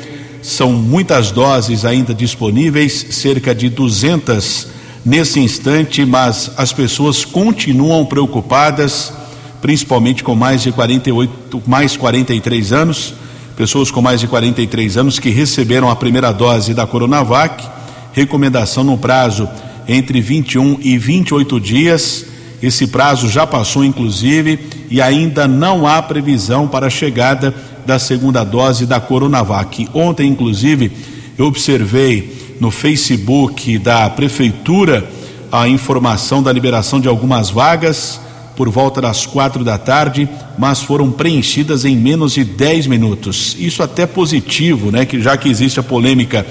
São 0.42 0.72
muitas 0.74 1.32
doses 1.32 1.86
ainda 1.86 2.14
disponíveis, 2.14 3.08
cerca 3.12 3.54
de 3.54 3.70
200 3.70 4.68
nesse 5.06 5.40
instante, 5.40 6.06
mas 6.06 6.52
as 6.58 6.74
pessoas 6.74 7.26
continuam 7.26 8.06
preocupadas, 8.06 9.14
principalmente 9.62 10.24
com 10.24 10.36
mais 10.36 10.62
de 10.62 10.72
48, 10.72 11.64
mais 11.66 11.96
43 11.96 12.74
anos, 12.74 13.14
pessoas 13.56 13.92
com 13.92 14.02
mais 14.02 14.20
de 14.20 14.28
43 14.28 14.98
anos 14.98 15.20
que 15.20 15.30
receberam 15.30 15.90
a 15.90 15.96
primeira 15.96 16.32
dose 16.32 16.74
da 16.74 16.88
Coronavac 16.88 17.82
recomendação 18.14 18.84
no 18.84 18.98
prazo 18.98 19.48
entre 19.88 20.22
21 20.22 20.80
e 20.82 20.98
28 20.98 21.60
dias. 21.60 22.26
Esse 22.62 22.88
prazo 22.88 23.28
já 23.28 23.48
passou, 23.48 23.84
inclusive, 23.84 24.60
e 24.90 25.02
ainda 25.02 25.48
não 25.48 25.88
há 25.88 26.02
previsão 26.02 26.68
para 26.68 26.88
a 26.88 26.92
chegada 26.92 27.54
da 27.86 28.00
segunda 28.00 28.44
dose 28.44 28.86
da 28.86 29.00
Coronavac. 29.00 29.88
Ontem, 29.94 30.30
inclusive, 30.30 30.92
eu 31.38 31.46
observei 31.46 32.56
no 32.60 32.72
Facebook 32.72 33.78
da 33.80 34.10
Prefeitura 34.10 35.08
a 35.52 35.68
informação 35.68 36.42
da 36.42 36.52
liberação 36.52 37.00
de 37.00 37.08
algumas 37.08 37.50
vagas 37.50 38.22
por 38.56 38.70
volta 38.70 39.02
das 39.02 39.26
quatro 39.26 39.64
da 39.64 39.78
tarde, 39.78 40.30
mas 40.58 40.82
foram 40.82 41.12
preenchidas 41.12 41.84
em 41.84 41.96
menos 41.96 42.34
de 42.34 42.44
10 42.44 42.88
minutos. 42.88 43.56
Isso 43.58 43.82
até 43.82 44.06
positivo, 44.06 44.92
né? 44.92 45.06
Que 45.06 45.20
já 45.20 45.36
que 45.36 45.50
existe 45.50 45.80
a 45.80 45.84
polêmica 45.84 46.46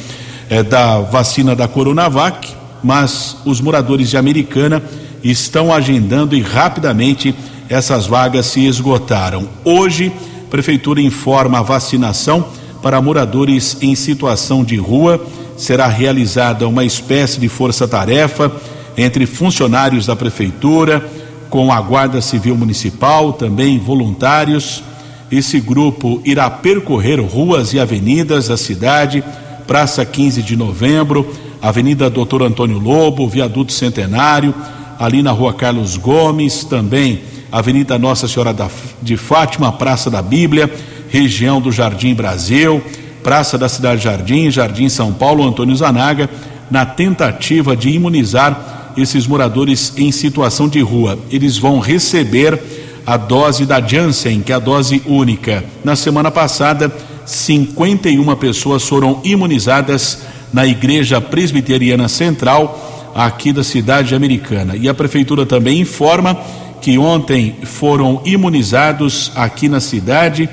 eh, 0.48 0.62
da 0.62 1.00
vacina 1.00 1.54
da 1.54 1.68
Coronavac, 1.68 2.48
mas 2.82 3.36
os 3.44 3.60
moradores 3.60 4.10
de 4.10 4.16
Americana 4.16 4.82
estão 5.22 5.72
agendando 5.72 6.34
e 6.34 6.40
rapidamente 6.40 7.34
essas 7.68 8.06
vagas 8.06 8.46
se 8.46 8.66
esgotaram. 8.66 9.48
Hoje, 9.64 10.12
prefeitura 10.50 11.00
informa 11.00 11.60
a 11.60 11.62
vacinação 11.62 12.48
para 12.82 13.00
moradores 13.00 13.76
em 13.80 13.94
situação 13.94 14.64
de 14.64 14.76
rua. 14.76 15.24
Será 15.56 15.86
realizada 15.86 16.66
uma 16.66 16.84
espécie 16.84 17.38
de 17.38 17.48
força-tarefa 17.48 18.50
entre 18.96 19.26
funcionários 19.26 20.06
da 20.06 20.16
prefeitura, 20.16 21.08
com 21.48 21.72
a 21.72 21.80
Guarda 21.80 22.20
Civil 22.20 22.56
Municipal, 22.56 23.32
também 23.32 23.78
voluntários. 23.78 24.82
Esse 25.30 25.60
grupo 25.60 26.20
irá 26.24 26.50
percorrer 26.50 27.20
ruas 27.20 27.72
e 27.72 27.78
avenidas 27.78 28.48
da 28.48 28.56
cidade, 28.56 29.22
Praça 29.66 30.04
15 30.04 30.42
de 30.42 30.56
Novembro, 30.56 31.32
Avenida 31.62 32.10
Doutor 32.10 32.42
Antônio 32.42 32.78
Lobo, 32.78 33.28
Viaduto 33.28 33.72
Centenário, 33.72 34.52
ali 34.98 35.22
na 35.22 35.30
Rua 35.30 35.54
Carlos 35.54 35.96
Gomes, 35.96 36.64
também 36.64 37.20
Avenida 37.50 37.98
Nossa 37.98 38.28
Senhora 38.28 38.54
de 39.02 39.16
Fátima, 39.16 39.72
Praça 39.72 40.10
da 40.10 40.22
Bíblia, 40.22 40.72
região 41.08 41.60
do 41.60 41.72
Jardim 41.72 42.14
Brasil, 42.14 42.82
Praça 43.22 43.58
da 43.58 43.68
Cidade 43.68 44.02
Jardim, 44.02 44.50
Jardim 44.50 44.88
São 44.88 45.12
Paulo, 45.12 45.46
Antônio 45.46 45.74
Zanaga, 45.76 46.30
na 46.70 46.86
tentativa 46.86 47.76
de 47.76 47.90
imunizar 47.90 48.92
esses 48.96 49.26
moradores 49.26 49.92
em 49.96 50.12
situação 50.12 50.68
de 50.68 50.80
rua. 50.80 51.18
Eles 51.30 51.58
vão 51.58 51.80
receber 51.80 52.60
a 53.06 53.16
dose 53.16 53.66
da 53.66 53.80
Janssen, 53.80 54.40
que 54.40 54.52
é 54.52 54.54
a 54.54 54.60
dose 54.60 55.02
única. 55.06 55.64
Na 55.82 55.96
semana 55.96 56.30
passada, 56.30 56.92
51 57.26 58.36
pessoas 58.36 58.86
foram 58.86 59.20
imunizadas 59.24 60.22
na 60.52 60.66
Igreja 60.66 61.20
Presbiteriana 61.20 62.08
Central, 62.08 63.12
aqui 63.14 63.52
da 63.52 63.64
cidade 63.64 64.14
americana. 64.14 64.76
E 64.76 64.88
a 64.88 64.94
Prefeitura 64.94 65.44
também 65.44 65.80
informa 65.80 66.38
que 66.80 66.98
ontem 66.98 67.56
foram 67.64 68.22
imunizados 68.24 69.30
aqui 69.34 69.68
na 69.68 69.80
cidade, 69.80 70.48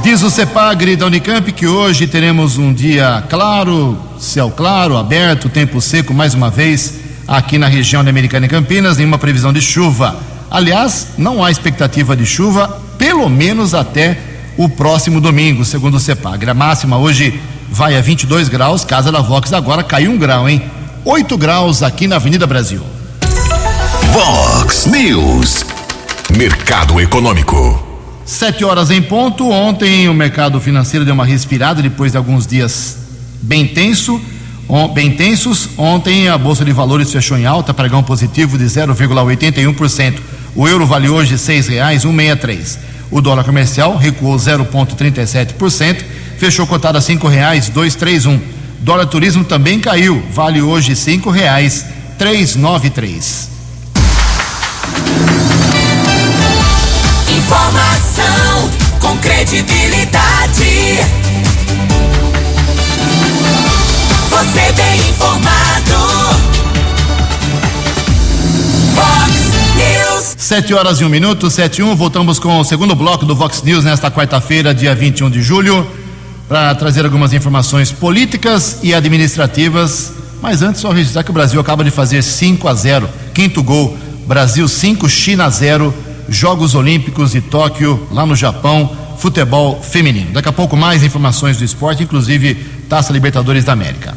Diz 0.04 0.22
o 0.22 0.28
CEPAGRE 0.28 0.96
da 0.96 1.06
Unicamp 1.06 1.50
que 1.50 1.66
hoje 1.66 2.06
teremos 2.06 2.58
um 2.58 2.74
dia 2.74 3.24
claro, 3.26 3.98
céu 4.18 4.50
claro, 4.50 4.98
aberto, 4.98 5.48
tempo 5.48 5.80
seco 5.80 6.12
mais 6.12 6.34
uma 6.34 6.50
vez 6.50 6.96
aqui 7.26 7.56
na 7.56 7.68
região 7.68 8.04
da 8.04 8.10
Americana 8.10 8.44
e 8.44 8.48
Campinas, 8.50 8.98
nenhuma 8.98 9.16
previsão 9.16 9.50
de 9.50 9.62
chuva. 9.62 10.14
Aliás, 10.50 11.14
não 11.16 11.42
há 11.42 11.50
expectativa 11.50 12.14
de 12.14 12.26
chuva, 12.26 12.82
pelo 12.98 13.30
menos 13.30 13.72
até 13.72 14.18
o 14.58 14.68
próximo 14.68 15.22
domingo, 15.22 15.64
segundo 15.64 15.94
o 15.94 16.00
CEPAGRE. 16.00 16.50
A 16.50 16.54
máxima 16.54 16.98
hoje 16.98 17.40
vai 17.70 17.96
a 17.96 18.02
22 18.02 18.50
graus, 18.50 18.84
casa 18.84 19.10
da 19.10 19.22
Vox 19.22 19.54
agora 19.54 19.82
caiu 19.82 20.10
um 20.10 20.18
grau, 20.18 20.46
hein? 20.46 20.62
8 21.02 21.34
graus 21.38 21.82
aqui 21.82 22.06
na 22.06 22.16
Avenida 22.16 22.46
Brasil. 22.46 22.82
Vox 24.12 24.84
News. 24.84 25.64
Mercado 26.36 27.00
Econômico. 27.00 27.83
Sete 28.24 28.64
horas 28.64 28.90
em 28.90 29.02
ponto. 29.02 29.48
Ontem 29.50 30.08
o 30.08 30.14
mercado 30.14 30.58
financeiro 30.60 31.04
deu 31.04 31.14
uma 31.14 31.26
respirada 31.26 31.82
depois 31.82 32.12
de 32.12 32.18
alguns 32.18 32.46
dias 32.46 32.96
bem 33.42 33.66
tenso, 33.66 34.20
bem 34.94 35.10
tensos. 35.10 35.68
Ontem 35.76 36.28
a 36.28 36.38
bolsa 36.38 36.64
de 36.64 36.72
valores 36.72 37.12
fechou 37.12 37.36
em 37.36 37.44
alta, 37.44 37.74
pregão 37.74 38.02
positivo 38.02 38.56
de 38.56 38.64
0,81%. 38.64 40.14
O 40.56 40.66
euro 40.66 40.86
vale 40.86 41.08
hoje 41.08 41.36
seis 41.36 41.68
reais 41.68 42.02
163. 42.02 42.78
O 43.10 43.20
dólar 43.20 43.44
comercial 43.44 43.96
recuou 43.96 44.36
0,37%, 44.36 46.02
fechou 46.38 46.66
cotado 46.66 46.96
a 46.96 47.00
cinco 47.00 47.28
reais 47.28 47.68
231. 47.68 48.40
Dólar 48.80 49.06
turismo 49.06 49.44
também 49.44 49.78
caiu, 49.78 50.22
vale 50.32 50.62
hoje 50.62 50.96
cinco 50.96 51.30
reais 51.30 51.84
393. 52.18 53.50
Informação 57.44 58.70
com 59.00 59.18
credibilidade. 59.18 60.98
Você 64.30 64.72
bem 64.72 65.10
informado. 65.10 66.38
Fox 68.94 69.30
News. 69.76 70.34
Sete 70.38 70.72
horas 70.72 71.02
e 71.02 71.04
um 71.04 71.10
minuto, 71.10 71.50
sete 71.50 71.80
e 71.80 71.82
um. 71.82 71.94
Voltamos 71.94 72.38
com 72.38 72.60
o 72.60 72.64
segundo 72.64 72.94
bloco 72.94 73.26
do 73.26 73.36
Vox 73.36 73.62
News 73.62 73.84
nesta 73.84 74.10
quarta-feira, 74.10 74.74
dia 74.74 74.94
21 74.94 75.28
de 75.28 75.42
julho, 75.42 75.86
para 76.48 76.74
trazer 76.74 77.04
algumas 77.04 77.34
informações 77.34 77.92
políticas 77.92 78.78
e 78.82 78.94
administrativas. 78.94 80.12
Mas 80.40 80.62
antes, 80.62 80.80
só 80.80 80.90
registrar 80.90 81.22
que 81.22 81.30
o 81.30 81.34
Brasil 81.34 81.60
acaba 81.60 81.84
de 81.84 81.90
fazer 81.90 82.22
5 82.22 82.66
a 82.66 82.72
0. 82.72 83.06
Quinto 83.34 83.62
gol. 83.62 83.98
Brasil 84.26 84.66
5, 84.66 85.06
China 85.10 85.50
0 85.50 85.92
Jogos 86.28 86.74
Olímpicos 86.74 87.32
de 87.32 87.40
Tóquio, 87.40 88.06
lá 88.10 88.24
no 88.24 88.34
Japão, 88.36 88.90
futebol 89.18 89.80
feminino. 89.82 90.32
Daqui 90.32 90.48
a 90.48 90.52
pouco 90.52 90.76
mais 90.76 91.02
informações 91.02 91.56
do 91.56 91.64
esporte, 91.64 92.02
inclusive 92.02 92.54
Taça 92.88 93.12
Libertadores 93.12 93.64
da 93.64 93.72
América. 93.72 94.16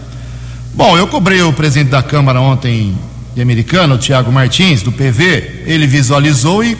Bom, 0.73 0.97
eu 0.97 1.07
cobrei 1.07 1.41
o 1.41 1.53
presidente 1.53 1.89
da 1.89 2.03
Câmara 2.03 2.39
ontem 2.39 2.95
de 3.33 3.41
americano, 3.41 3.97
Tiago 3.97 4.31
Martins, 4.31 4.81
do 4.81 4.91
PV. 4.91 5.63
Ele 5.65 5.87
visualizou 5.87 6.63
e 6.63 6.77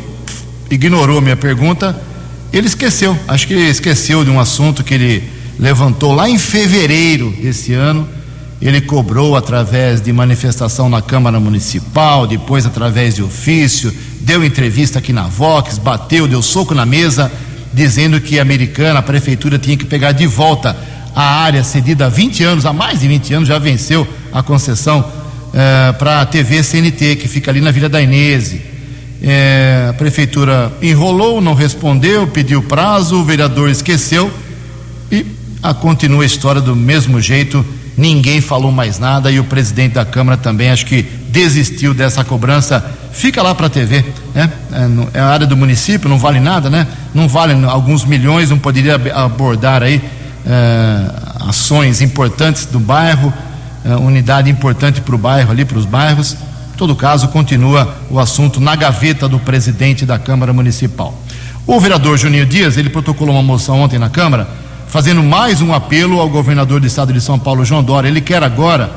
ignorou 0.69 1.21
minha 1.21 1.35
pergunta. 1.35 1.99
Ele 2.51 2.67
esqueceu, 2.67 3.17
acho 3.27 3.47
que 3.47 3.53
ele 3.53 3.69
esqueceu 3.69 4.23
de 4.23 4.29
um 4.29 4.39
assunto 4.39 4.83
que 4.83 4.93
ele 4.93 5.23
levantou 5.59 6.13
lá 6.13 6.29
em 6.29 6.37
fevereiro 6.37 7.31
desse 7.41 7.73
ano. 7.73 8.07
Ele 8.61 8.81
cobrou 8.81 9.35
através 9.35 10.01
de 10.01 10.11
manifestação 10.11 10.89
na 10.89 11.01
Câmara 11.01 11.39
Municipal, 11.39 12.25
depois 12.25 12.65
através 12.65 13.15
de 13.15 13.21
ofício, 13.21 13.93
deu 14.27 14.43
entrevista 14.43 14.99
aqui 14.99 15.13
na 15.13 15.23
Vox, 15.23 15.77
bateu, 15.77 16.27
deu 16.27 16.41
soco 16.41 16.75
na 16.75 16.85
mesa, 16.85 17.31
dizendo 17.73 18.19
que 18.19 18.37
a 18.37 18.41
americana, 18.41 18.99
a 18.99 19.01
prefeitura 19.01 19.57
tinha 19.57 19.77
que 19.77 19.85
pegar 19.85 20.11
de 20.11 20.27
volta 20.27 20.75
a 21.15 21.43
área 21.43 21.63
cedida 21.63 22.07
há 22.07 22.09
20 22.09 22.43
anos, 22.43 22.65
há 22.65 22.73
mais 22.73 22.99
de 22.99 23.07
20 23.07 23.33
anos, 23.33 23.47
já 23.47 23.57
venceu 23.57 24.05
a 24.33 24.43
concessão 24.43 25.09
eh, 25.53 25.93
para 25.93 26.19
a 26.19 26.25
TV 26.25 26.61
CNT, 26.61 27.15
que 27.15 27.27
fica 27.29 27.49
ali 27.49 27.61
na 27.61 27.71
Vila 27.71 27.87
da 27.87 28.01
Inese. 28.01 28.61
É, 29.23 29.87
a 29.89 29.93
prefeitura 29.93 30.73
enrolou, 30.81 31.39
não 31.39 31.53
respondeu, 31.53 32.27
pediu 32.27 32.61
prazo, 32.61 33.15
o 33.15 33.23
vereador 33.23 33.69
esqueceu 33.69 34.29
e 35.09 35.25
a, 35.63 35.73
continua 35.73 36.23
a 36.23 36.25
história 36.25 36.61
do 36.61 36.75
mesmo 36.75 37.21
jeito. 37.21 37.65
Ninguém 37.97 38.39
falou 38.39 38.71
mais 38.71 38.99
nada 38.99 39.31
e 39.31 39.39
o 39.39 39.43
presidente 39.43 39.93
da 39.93 40.05
Câmara 40.05 40.37
também 40.37 40.69
acho 40.69 40.85
que 40.85 41.01
desistiu 41.01 41.95
dessa 41.95 42.23
cobrança. 42.23 42.85
Fica 43.11 43.41
lá 43.41 43.55
para 43.55 43.65
a 43.65 43.69
TV, 43.69 44.05
né? 44.35 44.51
É, 44.71 45.17
é, 45.17 45.19
a 45.19 45.25
área 45.25 45.47
do 45.47 45.57
município, 45.57 46.07
não 46.07 46.19
vale 46.19 46.39
nada, 46.39 46.69
né? 46.69 46.85
Não 47.11 47.27
vale 47.27 47.53
alguns 47.65 48.05
milhões, 48.05 48.51
não 48.51 48.59
poderia 48.59 49.01
abordar 49.15 49.81
aí 49.81 49.99
é, 50.45 51.11
ações 51.49 51.99
importantes 51.99 52.65
do 52.65 52.79
bairro, 52.79 53.33
é, 53.83 53.95
unidade 53.95 54.47
importante 54.47 55.01
para 55.01 55.15
o 55.15 55.17
bairro 55.17 55.51
ali, 55.51 55.65
para 55.65 55.79
os 55.79 55.85
bairros. 55.85 56.33
Em 56.73 56.77
todo 56.77 56.95
caso, 56.95 57.29
continua 57.29 57.95
o 58.11 58.19
assunto 58.19 58.59
na 58.59 58.75
gaveta 58.75 59.27
do 59.27 59.39
presidente 59.39 60.05
da 60.05 60.19
Câmara 60.19 60.53
Municipal. 60.53 61.19
O 61.65 61.79
vereador 61.79 62.15
Juninho 62.15 62.45
Dias, 62.45 62.77
ele 62.77 62.89
protocolou 62.89 63.33
uma 63.33 63.43
moção 63.43 63.81
ontem 63.81 63.97
na 63.97 64.09
Câmara, 64.09 64.47
fazendo 64.87 65.21
mais 65.21 65.61
um 65.61 65.73
apelo 65.73 66.19
ao 66.19 66.29
governador 66.29 66.79
do 66.79 66.87
estado 66.87 67.13
de 67.13 67.21
São 67.21 67.37
Paulo, 67.37 67.63
João 67.65 67.83
Dória. 67.83 68.07
Ele 68.07 68.21
quer 68.21 68.43
agora, 68.43 68.89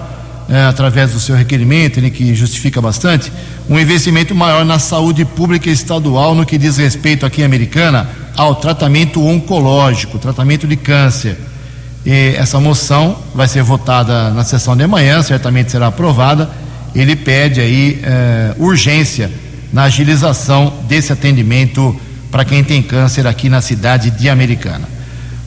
é, 0.48 0.64
através 0.64 1.12
do 1.12 1.20
seu 1.20 1.37
requerimento, 1.37 1.98
ele 1.98 2.11
que 2.11 2.35
justifica 2.35 2.81
bastante, 2.81 3.33
um 3.68 3.79
investimento 3.79 4.35
maior 4.35 4.64
na 4.64 4.79
saúde 4.79 5.24
pública 5.24 5.68
estadual 5.68 6.35
no 6.35 6.46
que 6.46 6.57
diz 6.57 6.76
respeito 6.76 7.26
aqui 7.26 7.42
em 7.42 7.44
Americana 7.44 8.09
ao 8.37 8.55
tratamento 8.55 9.24
oncológico, 9.24 10.18
tratamento 10.18 10.66
de 10.66 10.76
câncer. 10.76 11.37
E 12.05 12.35
essa 12.37 12.59
moção 12.59 13.16
vai 13.35 13.46
ser 13.46 13.62
votada 13.62 14.31
na 14.31 14.44
sessão 14.44 14.76
de 14.76 14.85
amanhã, 14.85 15.22
certamente 15.22 15.70
será 15.70 15.88
aprovada 15.88 16.48
ele 16.94 17.14
pede 17.14 17.61
aí 17.61 18.00
é, 18.03 18.55
urgência 18.59 19.31
na 19.72 19.85
agilização 19.85 20.72
desse 20.88 21.12
atendimento 21.12 21.98
para 22.31 22.44
quem 22.44 22.64
tem 22.64 22.83
câncer 22.83 23.26
aqui 23.26 23.48
na 23.48 23.61
cidade 23.61 24.11
de 24.11 24.29
Americana. 24.29 24.88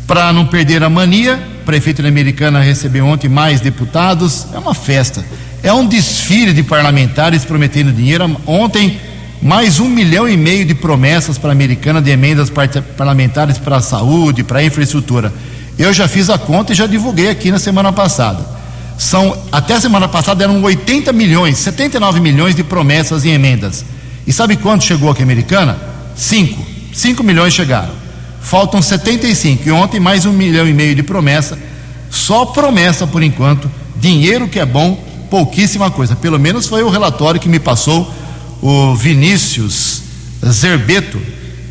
Para 0.07 0.33
não 0.33 0.45
perder 0.45 0.83
a 0.83 0.89
mania, 0.89 1.41
o 1.61 1.65
prefeito 1.65 2.01
de 2.01 2.07
Americana 2.07 2.59
recebeu 2.59 3.05
ontem 3.05 3.29
mais 3.29 3.61
deputados. 3.61 4.47
É 4.53 4.57
uma 4.57 4.73
festa, 4.73 5.23
é 5.61 5.71
um 5.71 5.85
desfile 5.85 6.53
de 6.53 6.63
parlamentares 6.63 7.45
prometendo 7.45 7.91
dinheiro. 7.91 8.35
Ontem, 8.45 8.99
mais 9.41 9.79
um 9.79 9.87
milhão 9.87 10.27
e 10.27 10.35
meio 10.35 10.65
de 10.65 10.75
promessas 10.75 11.37
para 11.37 11.49
a 11.49 11.53
Americana 11.53 12.01
de 12.01 12.11
emendas 12.11 12.51
parlamentares 12.97 13.57
para 13.57 13.77
a 13.77 13.81
saúde, 13.81 14.43
para 14.43 14.59
a 14.59 14.63
infraestrutura. 14.63 15.33
Eu 15.77 15.91
já 15.93 16.07
fiz 16.07 16.29
a 16.29 16.37
conta 16.37 16.73
e 16.73 16.75
já 16.75 16.85
divulguei 16.85 17.29
aqui 17.29 17.49
na 17.49 17.59
semana 17.59 17.91
passada 17.91 18.53
são, 18.97 19.37
até 19.51 19.73
a 19.75 19.81
semana 19.81 20.07
passada 20.07 20.43
eram 20.43 20.61
80 20.61 21.11
milhões, 21.11 21.57
79 21.59 22.19
milhões 22.19 22.55
de 22.55 22.63
promessas 22.63 23.25
e 23.25 23.29
emendas. 23.29 23.83
E 24.25 24.31
sabe 24.31 24.55
quanto 24.55 24.83
chegou 24.83 25.09
aqui 25.09 25.23
Americana? 25.23 25.77
5. 26.15 26.65
5 26.93 27.23
milhões 27.23 27.53
chegaram. 27.53 28.02
Faltam 28.43 28.81
75. 28.81 29.67
E 29.67 29.71
ontem 29.71 29.99
mais 29.99 30.25
um 30.25 30.33
milhão 30.33 30.67
e 30.67 30.73
meio 30.73 30.93
de 30.93 31.01
promessa. 31.01 31.57
Só 32.11 32.45
promessa 32.45 33.07
por 33.07 33.23
enquanto. 33.23 33.71
Dinheiro 33.95 34.47
que 34.47 34.59
é 34.59 34.65
bom, 34.65 35.01
pouquíssima 35.29 35.89
coisa. 35.89 36.15
Pelo 36.15 36.37
menos 36.37 36.67
foi 36.67 36.83
o 36.83 36.89
relatório 36.89 37.39
que 37.39 37.49
me 37.49 37.59
passou 37.59 38.13
o 38.61 38.95
Vinícius 38.95 40.03
Zerbeto, 40.45 41.19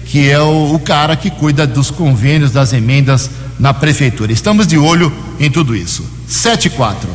que 0.06 0.28
é 0.28 0.40
o, 0.40 0.74
o 0.74 0.78
cara 0.78 1.14
que 1.14 1.30
cuida 1.30 1.66
dos 1.66 1.90
convênios, 1.90 2.52
das 2.52 2.72
emendas 2.72 3.30
na 3.58 3.72
prefeitura. 3.72 4.32
Estamos 4.32 4.66
de 4.66 4.76
olho 4.76 5.12
em 5.38 5.50
tudo 5.50 5.76
isso. 5.76 6.04
7 6.26 6.66
e 6.66 6.70
4. 6.70 7.08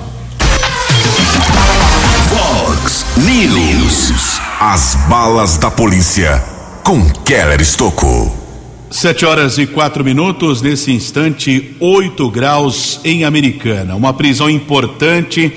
Fox 2.30 3.06
News. 3.18 4.40
As 4.60 4.96
balas 5.10 5.58
da 5.58 5.70
polícia 5.70 6.44
com 6.84 7.08
Keller 7.10 7.62
Estocou. 7.62 8.37
7 8.90 9.26
horas 9.26 9.58
e 9.58 9.66
quatro 9.66 10.04
minutos, 10.04 10.62
nesse 10.62 10.92
instante, 10.92 11.76
8 11.80 12.30
graus 12.30 13.00
em 13.04 13.24
Americana. 13.26 13.96
Uma 13.96 14.14
prisão 14.14 14.50
importante 14.50 15.52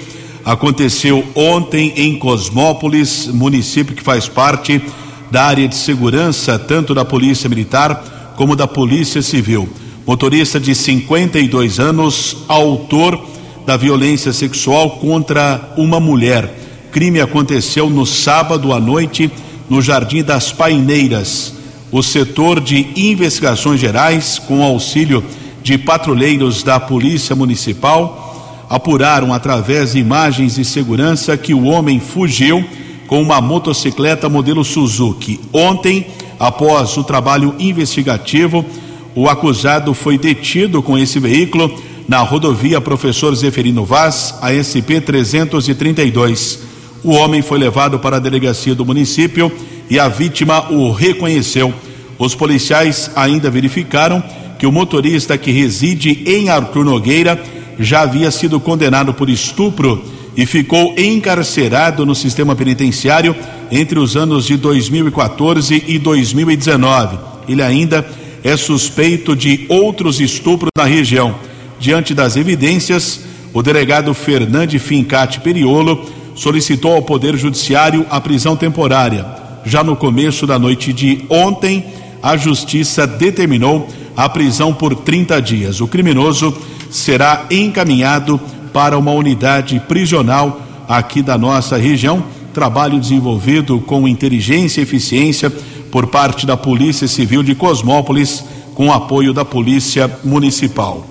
aconteceu 0.44 1.24
ontem 1.34 1.92
em 1.96 2.18
Cosmópolis, 2.18 3.28
município 3.28 3.94
que 3.94 4.02
faz 4.02 4.28
parte 4.28 4.82
da 5.30 5.44
área 5.44 5.68
de 5.68 5.76
segurança, 5.76 6.58
tanto 6.58 6.94
da 6.94 7.04
Polícia 7.04 7.48
Militar 7.48 8.34
como 8.36 8.56
da 8.56 8.66
Polícia 8.66 9.22
Civil 9.22 9.68
motorista 10.10 10.58
de 10.58 10.74
52 10.74 11.78
anos, 11.78 12.38
autor 12.48 13.24
da 13.64 13.76
violência 13.76 14.32
sexual 14.32 14.98
contra 14.98 15.72
uma 15.76 16.00
mulher. 16.00 16.52
Crime 16.90 17.20
aconteceu 17.20 17.88
no 17.88 18.04
sábado 18.04 18.72
à 18.72 18.80
noite 18.80 19.30
no 19.68 19.80
Jardim 19.80 20.24
das 20.24 20.50
Paineiras. 20.50 21.59
O 21.92 22.03
setor 22.03 22.61
de 22.61 22.87
investigações 22.94 23.81
gerais, 23.81 24.38
com 24.38 24.62
auxílio 24.62 25.24
de 25.62 25.76
patrulheiros 25.76 26.62
da 26.62 26.79
Polícia 26.79 27.35
Municipal, 27.35 28.66
apuraram 28.68 29.35
através 29.35 29.92
de 29.92 29.98
imagens 29.98 30.55
de 30.55 30.64
segurança 30.64 31.37
que 31.37 31.53
o 31.53 31.64
homem 31.64 31.98
fugiu 31.98 32.64
com 33.09 33.20
uma 33.20 33.40
motocicleta 33.40 34.29
modelo 34.29 34.64
Suzuki. 34.64 35.40
Ontem, 35.53 36.07
após 36.38 36.96
o 36.96 37.03
trabalho 37.03 37.57
investigativo, 37.59 38.64
o 39.12 39.29
acusado 39.29 39.92
foi 39.92 40.16
detido 40.16 40.81
com 40.81 40.96
esse 40.96 41.18
veículo 41.18 41.76
na 42.07 42.20
rodovia 42.20 42.81
Professor 42.81 43.35
Zeferino 43.35 43.85
Vaz, 43.85 44.33
ASP 44.40 45.00
332. 45.00 46.61
O 47.03 47.11
homem 47.11 47.42
foi 47.42 47.59
levado 47.59 47.98
para 47.98 48.18
a 48.18 48.20
delegacia 48.20 48.76
do 48.76 48.87
município 48.87 49.50
e 49.90 49.98
a 49.98 50.09
vítima 50.09 50.70
o 50.70 50.92
reconheceu. 50.92 51.74
Os 52.18 52.35
policiais 52.35 53.11
ainda 53.16 53.50
verificaram 53.50 54.22
que 54.59 54.66
o 54.66 54.72
motorista 54.72 55.37
que 55.37 55.50
reside 55.50 56.22
em 56.24 56.48
Arthur 56.48 56.85
Nogueira 56.85 57.42
já 57.79 58.03
havia 58.03 58.31
sido 58.31 58.61
condenado 58.61 59.12
por 59.12 59.29
estupro 59.29 60.05
e 60.37 60.46
ficou 60.46 60.94
encarcerado 60.96 62.07
no 62.07 62.14
sistema 62.14 62.55
penitenciário 62.55 63.35
entre 63.70 63.98
os 63.98 64.16
anos 64.16 64.46
de 64.46 64.57
2014 64.57 65.85
e 65.88 65.98
2019. 65.98 67.18
Ele 67.48 67.62
ainda 67.62 68.07
é 68.44 68.57
suspeito 68.57 69.35
de 69.35 69.66
outros 69.68 70.20
estupros 70.20 70.70
na 70.76 70.85
região. 70.85 71.35
Diante 71.79 72.14
das 72.14 72.37
evidências, 72.37 73.20
o 73.53 73.62
delegado 73.62 74.12
Fernandes 74.14 74.83
Fincati 74.83 75.40
Periolo 75.40 76.07
solicitou 76.35 76.92
ao 76.92 77.03
Poder 77.03 77.37
Judiciário 77.37 78.07
a 78.11 78.20
prisão 78.20 78.57
temporária. 78.57 79.39
Já 79.64 79.84
no 79.84 79.94
começo 79.94 80.46
da 80.46 80.58
noite 80.58 80.92
de 80.92 81.24
ontem, 81.28 81.84
a 82.22 82.36
Justiça 82.36 83.06
determinou 83.06 83.88
a 84.16 84.28
prisão 84.28 84.72
por 84.72 84.94
30 84.94 85.40
dias. 85.40 85.80
O 85.80 85.88
criminoso 85.88 86.56
será 86.90 87.46
encaminhado 87.50 88.40
para 88.72 88.98
uma 88.98 89.12
unidade 89.12 89.80
prisional 89.88 90.60
aqui 90.88 91.22
da 91.22 91.38
nossa 91.38 91.76
região. 91.76 92.22
Trabalho 92.52 92.98
desenvolvido 92.98 93.80
com 93.80 94.08
inteligência 94.08 94.80
e 94.80 94.82
eficiência 94.82 95.50
por 95.90 96.06
parte 96.06 96.46
da 96.46 96.56
Polícia 96.56 97.06
Civil 97.06 97.42
de 97.42 97.54
Cosmópolis, 97.54 98.44
com 98.74 98.92
apoio 98.92 99.32
da 99.32 99.44
Polícia 99.44 100.10
Municipal. 100.24 101.06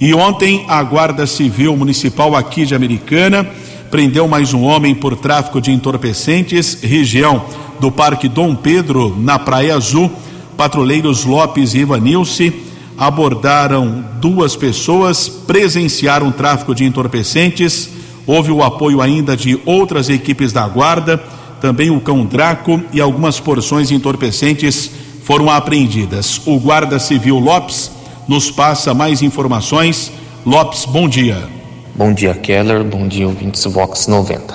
E 0.00 0.12
ontem, 0.12 0.64
a 0.68 0.82
Guarda 0.82 1.26
Civil 1.26 1.76
Municipal 1.76 2.36
aqui 2.36 2.66
de 2.66 2.74
Americana 2.74 3.48
prendeu 3.96 4.28
mais 4.28 4.52
um 4.52 4.62
homem 4.62 4.94
por 4.94 5.16
tráfico 5.16 5.58
de 5.58 5.72
entorpecentes, 5.72 6.82
região 6.82 7.46
do 7.80 7.90
Parque 7.90 8.28
Dom 8.28 8.54
Pedro, 8.54 9.16
na 9.18 9.38
Praia 9.38 9.74
Azul. 9.74 10.12
Patrulheiros 10.54 11.24
Lopes 11.24 11.72
e 11.72 11.78
Ivanilce 11.78 12.52
abordaram 12.98 14.04
duas 14.20 14.54
pessoas, 14.54 15.30
presenciaram 15.30 16.30
tráfico 16.30 16.74
de 16.74 16.84
entorpecentes. 16.84 17.88
Houve 18.26 18.52
o 18.52 18.62
apoio 18.62 19.00
ainda 19.00 19.34
de 19.34 19.58
outras 19.64 20.10
equipes 20.10 20.52
da 20.52 20.68
Guarda 20.68 21.16
também 21.58 21.88
o 21.88 21.98
cão 21.98 22.26
Draco 22.26 22.78
e 22.92 23.00
algumas 23.00 23.40
porções 23.40 23.90
entorpecentes 23.90 24.90
foram 25.24 25.50
apreendidas. 25.50 26.38
O 26.44 26.60
guarda 26.60 26.98
civil 26.98 27.38
Lopes 27.38 27.90
nos 28.28 28.50
passa 28.50 28.92
mais 28.92 29.22
informações. 29.22 30.12
Lopes, 30.44 30.84
bom 30.84 31.08
dia. 31.08 31.55
Bom 31.96 32.12
dia, 32.12 32.34
Keller. 32.34 32.84
Bom 32.84 33.08
dia, 33.08 33.26
ouvintes 33.26 33.64
Vox 33.64 34.06
90. 34.06 34.54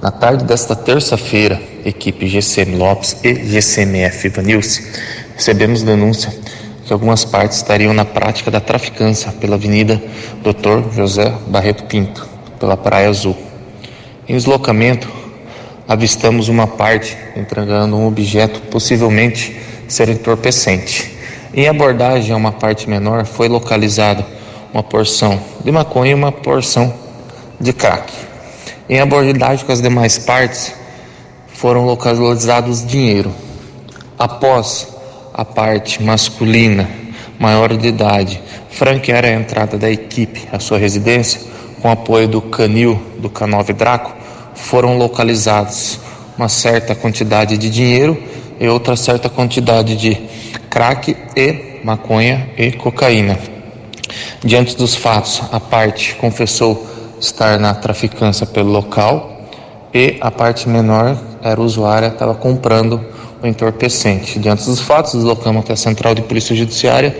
Na 0.00 0.10
tarde 0.10 0.44
desta 0.46 0.74
terça-feira, 0.74 1.60
equipe 1.84 2.26
GCM 2.26 2.78
Lopes 2.78 3.18
e 3.22 3.34
GCMF 3.34 4.30
Vanilce 4.30 4.90
recebemos 5.36 5.82
denúncia 5.82 6.34
que 6.86 6.90
algumas 6.90 7.22
partes 7.22 7.58
estariam 7.58 7.92
na 7.92 8.06
prática 8.06 8.50
da 8.50 8.60
traficância 8.60 9.30
pela 9.30 9.56
Avenida 9.56 10.02
Dr. 10.42 10.90
José 10.96 11.30
Barreto 11.48 11.84
Pinto, 11.84 12.26
pela 12.58 12.78
Praia 12.78 13.10
Azul. 13.10 13.36
Em 14.26 14.34
deslocamento, 14.34 15.06
avistamos 15.86 16.48
uma 16.48 16.66
parte 16.66 17.14
entregando 17.36 17.94
um 17.94 18.06
objeto 18.06 18.58
possivelmente 18.70 19.54
ser 19.86 20.08
entorpecente. 20.08 21.14
Em 21.52 21.68
abordagem 21.68 22.32
a 22.32 22.38
uma 22.38 22.52
parte 22.52 22.88
menor 22.88 23.26
foi 23.26 23.48
localizada 23.50 24.39
uma 24.72 24.82
porção 24.82 25.40
de 25.64 25.70
maconha 25.70 26.12
e 26.12 26.14
uma 26.14 26.32
porção 26.32 26.92
de 27.60 27.72
crack. 27.72 28.12
Em 28.88 29.00
abordagem 29.00 29.64
com 29.64 29.72
as 29.72 29.82
demais 29.82 30.18
partes 30.18 30.72
foram 31.54 31.84
localizados 31.84 32.86
dinheiro. 32.86 33.32
Após 34.18 34.88
a 35.32 35.44
parte 35.44 36.02
masculina, 36.02 36.88
maior 37.38 37.76
de 37.76 37.88
idade, 37.88 38.40
franquear 38.70 39.24
a 39.24 39.30
entrada 39.30 39.76
da 39.78 39.90
equipe 39.90 40.48
à 40.52 40.58
sua 40.58 40.78
residência, 40.78 41.40
com 41.80 41.90
apoio 41.90 42.28
do 42.28 42.40
Canil 42.42 43.00
do 43.18 43.30
K9 43.30 43.72
Draco, 43.74 44.14
foram 44.54 44.96
localizados 44.98 45.98
uma 46.36 46.48
certa 46.48 46.94
quantidade 46.94 47.56
de 47.56 47.70
dinheiro 47.70 48.20
e 48.58 48.68
outra 48.68 48.96
certa 48.96 49.28
quantidade 49.28 49.96
de 49.96 50.14
crack 50.68 51.16
e 51.36 51.80
maconha 51.84 52.50
e 52.56 52.72
cocaína. 52.72 53.59
Diante 54.44 54.76
dos 54.76 54.94
fatos, 54.94 55.42
a 55.52 55.60
parte 55.60 56.14
confessou 56.16 56.86
estar 57.20 57.58
na 57.58 57.74
traficância 57.74 58.46
pelo 58.46 58.70
local 58.70 59.48
e 59.92 60.16
a 60.20 60.30
parte 60.30 60.68
menor 60.68 61.16
era 61.42 61.60
usuária, 61.60 62.06
estava 62.06 62.34
comprando 62.34 63.00
o 63.42 63.46
entorpecente. 63.46 64.38
Diante 64.38 64.64
dos 64.64 64.80
fatos, 64.80 65.14
deslocamos 65.14 65.62
até 65.62 65.72
a 65.72 65.76
Central 65.76 66.14
de 66.14 66.22
Polícia 66.22 66.54
Judiciária, 66.54 67.16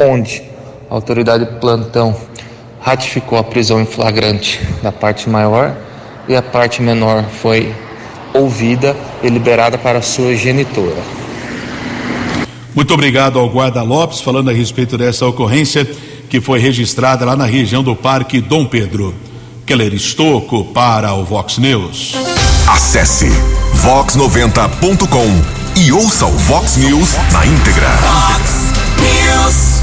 onde 0.00 0.42
a 0.90 0.94
autoridade 0.94 1.44
de 1.44 1.58
plantão 1.58 2.14
ratificou 2.80 3.38
a 3.38 3.44
prisão 3.44 3.80
em 3.80 3.86
flagrante 3.86 4.60
da 4.82 4.92
parte 4.92 5.28
maior 5.28 5.76
e 6.28 6.36
a 6.36 6.42
parte 6.42 6.80
menor 6.80 7.24
foi 7.24 7.74
ouvida 8.32 8.96
e 9.22 9.28
liberada 9.28 9.78
para 9.78 10.02
sua 10.02 10.34
genitora. 10.34 11.02
Muito 12.74 12.92
obrigado 12.92 13.38
ao 13.38 13.48
Guarda 13.48 13.82
Lopes 13.82 14.20
falando 14.20 14.50
a 14.50 14.52
respeito 14.52 14.98
dessa 14.98 15.26
ocorrência 15.26 15.88
que 16.28 16.40
foi 16.40 16.58
registrada 16.58 17.24
lá 17.24 17.36
na 17.36 17.46
região 17.46 17.82
do 17.82 17.94
Parque 17.94 18.40
Dom 18.40 18.66
Pedro. 18.66 19.14
Keller 19.64 19.94
Estocco 19.94 20.64
para 20.66 21.12
o 21.14 21.24
Vox 21.24 21.58
News. 21.58 22.14
Acesse 22.68 23.28
vox90.com 23.82 25.80
e 25.80 25.92
ouça 25.92 26.26
o 26.26 26.36
Vox 26.38 26.76
News 26.76 27.14
na 27.32 27.44
íntegra. 27.46 27.88
Vox 28.00 28.72
News. 29.00 29.82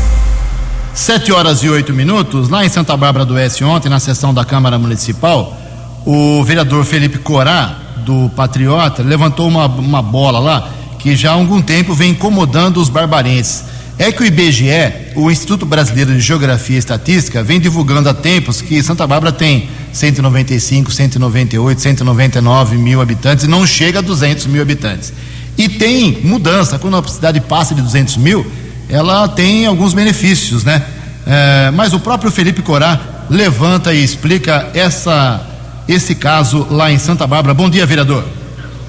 Sete 0.93 1.31
horas 1.31 1.63
e 1.63 1.69
oito 1.69 1.91
minutos, 1.93 2.49
lá 2.49 2.65
em 2.65 2.69
Santa 2.69 2.95
Bárbara 2.95 3.25
do 3.25 3.33
Oeste, 3.33 3.63
ontem, 3.63 3.89
na 3.89 3.99
sessão 3.99 4.33
da 4.33 4.45
Câmara 4.45 4.77
Municipal, 4.77 5.57
o 6.05 6.43
vereador 6.43 6.85
Felipe 6.85 7.17
Corá, 7.17 7.77
do 7.97 8.29
Patriota, 8.35 9.01
levantou 9.01 9.47
uma, 9.47 9.65
uma 9.65 10.01
bola 10.01 10.39
lá 10.39 10.69
que 10.99 11.15
já 11.15 11.31
há 11.31 11.33
algum 11.33 11.61
tempo 11.61 11.93
vem 11.93 12.11
incomodando 12.11 12.77
os 12.77 12.89
barbarenses. 12.89 13.65
É 13.97 14.11
que 14.11 14.23
o 14.23 14.25
IBGE, 14.25 14.91
o 15.15 15.29
Instituto 15.29 15.65
Brasileiro 15.65 16.13
de 16.13 16.19
Geografia 16.19 16.75
e 16.75 16.79
Estatística, 16.79 17.43
vem 17.43 17.59
divulgando 17.59 18.09
há 18.09 18.13
tempos 18.13 18.61
que 18.61 18.81
Santa 18.81 19.05
Bárbara 19.05 19.31
tem 19.31 19.69
195, 19.91 20.91
198, 20.91 21.79
199 21.79 22.75
mil 22.77 22.99
habitantes 22.99 23.45
e 23.45 23.47
não 23.47 23.67
chega 23.67 23.99
a 23.99 24.01
200 24.01 24.47
mil 24.47 24.61
habitantes. 24.61 25.13
E 25.55 25.69
tem 25.69 26.19
mudança, 26.23 26.79
quando 26.79 26.97
a 26.97 27.03
cidade 27.07 27.39
passa 27.39 27.75
de 27.75 27.81
200 27.81 28.17
mil, 28.17 28.45
ela 28.89 29.27
tem 29.27 29.67
alguns 29.67 29.93
benefícios, 29.93 30.63
né? 30.63 30.83
É, 31.25 31.71
mas 31.71 31.93
o 31.93 31.99
próprio 31.99 32.31
Felipe 32.31 32.63
Corá 32.63 32.99
levanta 33.29 33.93
e 33.93 34.03
explica 34.03 34.69
essa, 34.73 35.41
esse 35.87 36.15
caso 36.15 36.67
lá 36.71 36.91
em 36.91 36.97
Santa 36.97 37.27
Bárbara. 37.27 37.53
Bom 37.53 37.69
dia, 37.69 37.85
vereador. 37.85 38.25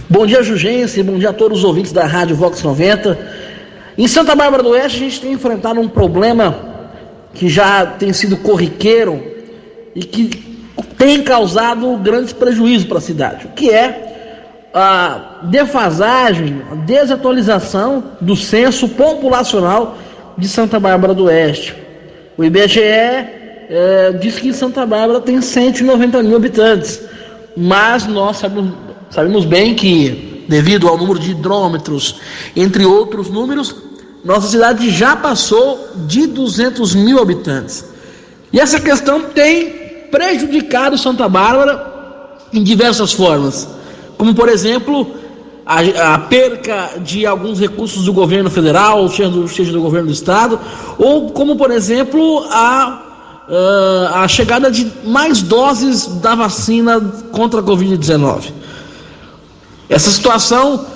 Bom 0.09 0.27
dia, 0.27 0.43
Jugense. 0.43 1.03
Bom 1.03 1.19
dia 1.19 1.31
a 1.31 1.33
todos 1.33 1.59
os 1.59 1.65
ouvintes 1.65 1.93
da 1.93 2.07
Rádio 2.07 2.37
Vox 2.37 2.63
90. 2.63 3.34
Em 3.97 4.09
Santa 4.09 4.35
Bárbara 4.35 4.63
do 4.63 4.71
Oeste, 4.71 4.99
a 4.99 5.01
gente 5.09 5.21
tem 5.21 5.33
enfrentado 5.33 5.81
um 5.81 5.89
problema 5.89 6.57
que 7.33 7.49
já 7.49 7.87
tem 7.87 8.13
sido 8.13 8.37
corriqueiro 8.37 9.23
e 9.95 10.03
que 10.03 10.65
tem 10.99 11.23
causado 11.23 11.97
grandes 11.99 12.33
prejuízos 12.33 12.87
para 12.87 12.99
a 12.99 13.01
cidade, 13.01 13.49
que 13.55 13.71
é 13.71 14.71
a 14.75 15.41
defasagem, 15.45 16.63
a 16.73 16.75
desatualização 16.75 18.03
do 18.21 18.35
censo 18.35 18.89
populacional 18.89 19.97
de 20.37 20.49
Santa 20.49 20.81
Bárbara 20.81 21.15
do 21.15 21.25
Oeste. 21.25 21.75
O 22.37 22.43
IBGE 22.43 22.81
é, 22.81 24.13
diz 24.21 24.39
que 24.39 24.53
Santa 24.53 24.85
Bárbara 24.85 25.21
tem 25.21 25.41
190 25.41 26.21
mil 26.25 26.37
habitantes, 26.37 27.01
mas 27.57 28.07
nós 28.07 28.39
sabemos, 28.39 28.73
sabemos 29.11 29.45
bem 29.45 29.75
que 29.75 30.34
devido 30.49 30.89
ao 30.89 30.99
número 30.99 31.19
de 31.19 31.33
hidrômetros, 31.33 32.21
entre 32.55 32.85
outros 32.85 33.31
números, 33.31 33.75
nossa 34.25 34.49
cidade 34.49 34.91
já 34.91 35.15
passou 35.15 35.89
de 36.07 36.27
200 36.27 36.95
mil 36.95 37.21
habitantes. 37.21 37.85
E 38.53 38.59
essa 38.59 38.81
questão 38.81 39.21
tem 39.23 40.07
prejudicado 40.11 40.97
Santa 40.97 41.29
Bárbara 41.29 41.93
em 42.53 42.63
diversas 42.63 43.13
formas, 43.13 43.69
como 44.17 44.35
por 44.35 44.49
exemplo 44.49 45.07
a, 45.67 46.15
a 46.15 46.19
perca 46.19 46.93
de 47.03 47.27
alguns 47.27 47.59
recursos 47.59 48.05
do 48.05 48.13
governo 48.13 48.51
federal, 48.51 49.09
seja 49.09 49.29
do, 49.29 49.49
seja 49.49 49.73
do 49.73 49.81
governo 49.81 50.07
do 50.07 50.13
estado, 50.13 50.59
ou 50.99 51.31
como 51.31 51.57
por 51.57 51.71
exemplo 51.71 52.47
a 52.51 53.01
Uh, 53.47 54.09
a 54.15 54.27
chegada 54.27 54.71
de 54.71 54.91
mais 55.05 55.43
doses 55.43 56.07
da 56.07 56.35
vacina 56.35 56.99
contra 57.31 57.61
a 57.61 57.63
Covid-19. 57.63 58.51
Essa 59.89 60.11
situação 60.11 60.87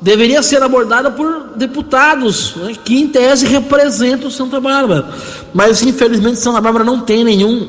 deveria 0.00 0.42
ser 0.42 0.62
abordada 0.62 1.10
por 1.10 1.50
deputados 1.56 2.54
né, 2.56 2.74
que, 2.84 2.98
em 3.00 3.08
tese, 3.08 3.46
representam 3.46 4.30
Santa 4.30 4.60
Bárbara. 4.60 5.06
Mas, 5.54 5.82
infelizmente, 5.82 6.38
Santa 6.38 6.60
Bárbara 6.60 6.84
não 6.84 7.00
tem 7.00 7.24
nenhum 7.24 7.68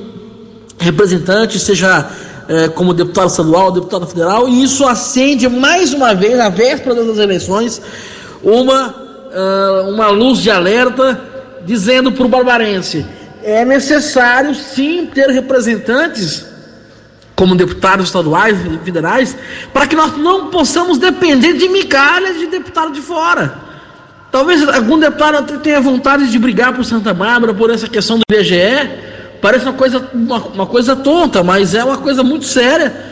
representante, 0.77 1.59
seja 1.59 2.09
é, 2.47 2.67
como 2.69 2.93
deputado 2.93 3.29
estadual, 3.29 3.71
deputado 3.71 4.05
federal, 4.07 4.47
e 4.47 4.63
isso 4.63 4.87
acende 4.87 5.47
mais 5.49 5.93
uma 5.93 6.13
vez, 6.13 6.37
na 6.37 6.49
véspera 6.49 6.95
das 6.95 7.17
eleições, 7.17 7.81
uma, 8.43 8.89
uh, 8.89 9.89
uma 9.89 10.09
luz 10.09 10.39
de 10.39 10.49
alerta 10.49 11.19
dizendo 11.65 12.11
para 12.11 12.25
o 12.25 12.29
barbarense: 12.29 13.05
é 13.43 13.65
necessário 13.65 14.53
sim 14.53 15.07
ter 15.07 15.29
representantes 15.29 16.45
como 17.37 17.55
deputados 17.55 18.07
estaduais 18.07 18.57
e 18.65 18.83
federais, 18.83 19.37
para 19.71 19.85
que 19.85 19.95
nós 19.95 20.17
não 20.17 20.47
possamos 20.47 20.97
depender 20.97 21.53
de 21.53 21.69
migalhas 21.69 22.39
de 22.39 22.47
deputado 22.47 22.91
de 22.91 22.99
fora. 22.99 23.59
Talvez 24.31 24.67
algum 24.67 24.97
deputado 24.97 25.59
tenha 25.59 25.79
vontade 25.79 26.31
de 26.31 26.39
brigar 26.39 26.73
por 26.73 26.83
Santa 26.83 27.13
Bárbara 27.13 27.53
por 27.53 27.69
essa 27.69 27.87
questão 27.87 28.17
do 28.17 28.23
IBGE. 28.29 28.89
Parece 29.39 29.65
uma 29.65 29.73
coisa, 29.73 30.09
uma, 30.13 30.37
uma 30.47 30.65
coisa 30.65 30.95
tonta, 30.95 31.43
mas 31.43 31.75
é 31.75 31.83
uma 31.83 31.97
coisa 31.97 32.23
muito 32.23 32.45
séria. 32.45 33.05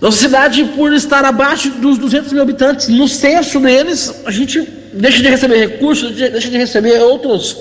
Nossa 0.00 0.18
cidade, 0.18 0.64
por 0.76 0.92
estar 0.92 1.24
abaixo 1.24 1.68
dos 1.70 1.98
200 1.98 2.32
mil 2.32 2.42
habitantes, 2.42 2.88
no 2.88 3.08
censo 3.08 3.58
deles, 3.58 4.22
a 4.24 4.30
gente 4.30 4.60
deixa 4.92 5.20
de 5.20 5.28
receber 5.28 5.56
recursos, 5.56 6.12
deixa 6.12 6.48
de 6.48 6.56
receber 6.56 7.00
outros, 7.00 7.58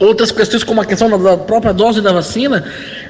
outras 0.00 0.32
questões, 0.32 0.64
como 0.64 0.80
a 0.80 0.84
questão 0.84 1.08
da 1.20 1.36
própria 1.36 1.74
dose 1.74 2.00
da 2.00 2.10
vacina. 2.10 2.64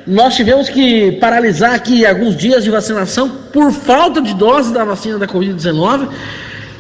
Nós 0.06 0.34
tivemos 0.34 0.68
que 0.68 1.12
paralisar 1.12 1.72
aqui 1.72 2.04
alguns 2.04 2.36
dias 2.36 2.64
de 2.64 2.70
vacinação 2.70 3.28
por 3.52 3.72
falta 3.72 4.20
de 4.20 4.34
dose 4.34 4.74
da 4.74 4.84
vacina 4.84 5.16
da 5.16 5.26
Covid-19. 5.26 6.08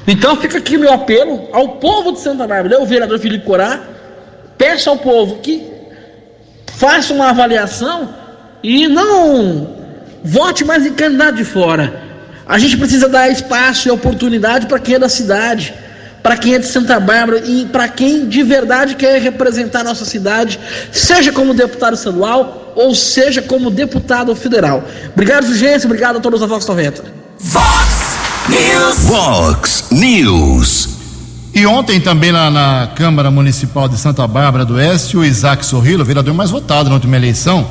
Então 0.08 0.36
fica 0.36 0.58
aqui 0.58 0.76
meu 0.76 0.92
apelo 0.92 1.48
ao 1.52 1.76
povo 1.76 2.12
de 2.12 2.18
Santa 2.18 2.46
Bárbara, 2.46 2.82
o 2.82 2.86
vereador 2.86 3.20
Felipe 3.20 3.46
Corá, 3.46 3.80
peço 4.58 4.90
ao 4.90 4.98
povo 4.98 5.38
que 5.38 5.64
faça 6.74 7.14
uma 7.14 7.30
avaliação 7.30 8.12
e 8.62 8.88
não 8.88 9.76
vote 10.24 10.64
mais 10.64 10.84
em 10.84 10.92
candidato 10.92 11.36
de 11.36 11.44
fora. 11.44 12.02
A 12.46 12.58
gente 12.58 12.76
precisa 12.76 13.08
dar 13.08 13.30
espaço 13.30 13.86
e 13.86 13.90
oportunidade 13.92 14.66
para 14.66 14.80
quem 14.80 14.96
é 14.96 14.98
da 14.98 15.08
cidade 15.08 15.72
para 16.22 16.36
quem 16.36 16.54
é 16.54 16.58
de 16.58 16.66
Santa 16.66 17.00
Bárbara 17.00 17.42
e 17.46 17.66
para 17.66 17.88
quem 17.88 18.28
de 18.28 18.42
verdade 18.42 18.94
quer 18.94 19.20
representar 19.20 19.82
nossa 19.82 20.04
cidade, 20.04 20.58
seja 20.92 21.32
como 21.32 21.54
deputado 21.54 21.94
estadual 21.94 22.72
ou 22.76 22.94
seja 22.94 23.42
como 23.42 23.70
deputado 23.70 24.34
federal. 24.34 24.84
Obrigado, 25.12 25.46
Jugência, 25.46 25.86
obrigado 25.86 26.16
a 26.16 26.20
todos 26.20 26.40
da 26.40 26.46
Vox 26.46 26.66
90. 26.66 27.04
Vox 27.38 28.18
News. 28.48 28.98
Vox 29.04 29.84
News. 29.90 30.88
E 31.52 31.66
ontem 31.66 32.00
também 32.00 32.30
lá 32.30 32.50
na 32.50 32.90
Câmara 32.94 33.30
Municipal 33.30 33.88
de 33.88 33.98
Santa 33.98 34.26
Bárbara 34.26 34.64
do 34.64 34.74
Oeste, 34.74 35.16
o 35.16 35.24
Isaac 35.24 35.66
Sorrilo, 35.66 36.04
vereador 36.04 36.32
mais 36.32 36.50
votado 36.50 36.88
na 36.88 36.94
última 36.94 37.16
eleição, 37.16 37.66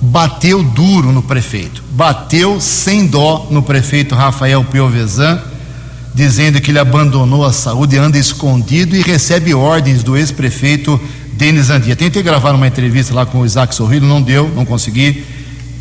bateu 0.00 0.62
duro 0.62 1.10
no 1.10 1.22
prefeito. 1.22 1.82
Bateu 1.90 2.60
sem 2.60 3.06
dó 3.06 3.48
no 3.50 3.62
prefeito 3.62 4.14
Rafael 4.14 4.62
Piovesan 4.64 5.42
dizendo 6.16 6.58
que 6.62 6.70
ele 6.70 6.78
abandonou 6.78 7.44
a 7.44 7.52
saúde, 7.52 7.98
anda 7.98 8.16
escondido 8.16 8.96
e 8.96 9.02
recebe 9.02 9.52
ordens 9.52 10.02
do 10.02 10.16
ex-prefeito 10.16 10.98
Denis 11.34 11.68
Andia. 11.68 11.94
Tentei 11.94 12.22
gravar 12.22 12.54
uma 12.54 12.66
entrevista 12.66 13.14
lá 13.14 13.26
com 13.26 13.40
o 13.40 13.44
Isaac 13.44 13.74
Sorrillo, 13.74 14.08
não 14.08 14.22
deu, 14.22 14.50
não 14.56 14.64
consegui. 14.64 15.22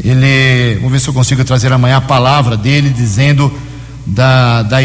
Ele, 0.03 0.75
vamos 0.75 0.91
ver 0.91 0.99
se 0.99 1.07
eu 1.07 1.13
consigo 1.13 1.41
trazer 1.45 1.71
amanhã 1.71 1.97
a 1.97 2.01
palavra 2.01 2.57
dele 2.57 2.89
dizendo 2.89 3.49
da, 4.05 4.61
da, 4.61 4.79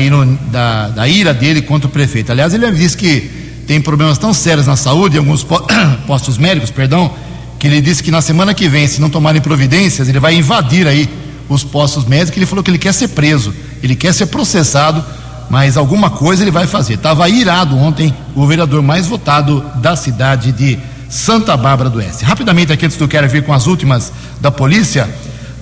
da, 0.53 0.89
da 0.91 1.09
ira 1.09 1.35
dele 1.35 1.63
contra 1.63 1.89
o 1.89 1.91
prefeito. 1.91 2.31
Aliás, 2.31 2.55
ele 2.55 2.71
disse 2.71 2.97
que 2.97 3.29
tem 3.67 3.81
problemas 3.81 4.19
tão 4.19 4.33
sérios 4.33 4.69
na 4.69 4.77
saúde, 4.77 5.17
em 5.17 5.19
alguns 5.19 5.45
postos 6.07 6.39
médicos, 6.39 6.71
perdão, 6.71 7.13
que 7.59 7.67
ele 7.67 7.81
disse 7.81 8.05
que 8.05 8.13
na 8.13 8.23
semana 8.23 8.55
que 8.55 8.69
vem, 8.69 8.87
se 8.87 9.01
não 9.01 9.11
tomarem 9.11 9.43
providências, 9.43 10.09
ele 10.09 10.21
vai 10.21 10.37
invadir 10.37 10.87
aí 10.87 11.09
os 11.49 11.65
postos 11.65 12.05
médicos. 12.05 12.37
Ele 12.37 12.47
falou 12.47 12.63
que 12.63 12.71
ele 12.71 12.79
quer 12.79 12.95
ser 12.95 13.09
preso 13.09 13.53
Ele 13.83 13.97
quer 13.97 14.15
ser 14.15 14.27
processado, 14.27 15.05
mas 15.51 15.77
alguma 15.77 16.09
coisa 16.09 16.45
ele 16.45 16.51
vai 16.51 16.67
fazer. 16.67 16.95
Estava 16.95 17.29
irado 17.29 17.77
ontem 17.77 18.15
o 18.37 18.47
vereador 18.47 18.81
mais 18.83 19.07
votado 19.07 19.65
da 19.77 19.97
cidade 19.97 20.53
de 20.53 20.79
Santa 21.09 21.57
Bárbara 21.57 21.91
do 21.91 21.99
Oeste. 21.99 22.25
Rapidamente 22.25 22.73
aqui, 22.73 22.87
antes 22.87 22.97
do 22.97 23.09
Quero 23.09 23.29
vir 23.29 23.43
com 23.43 23.53
as 23.53 23.67
últimas 23.67 24.13
da 24.41 24.53
polícia. 24.53 25.09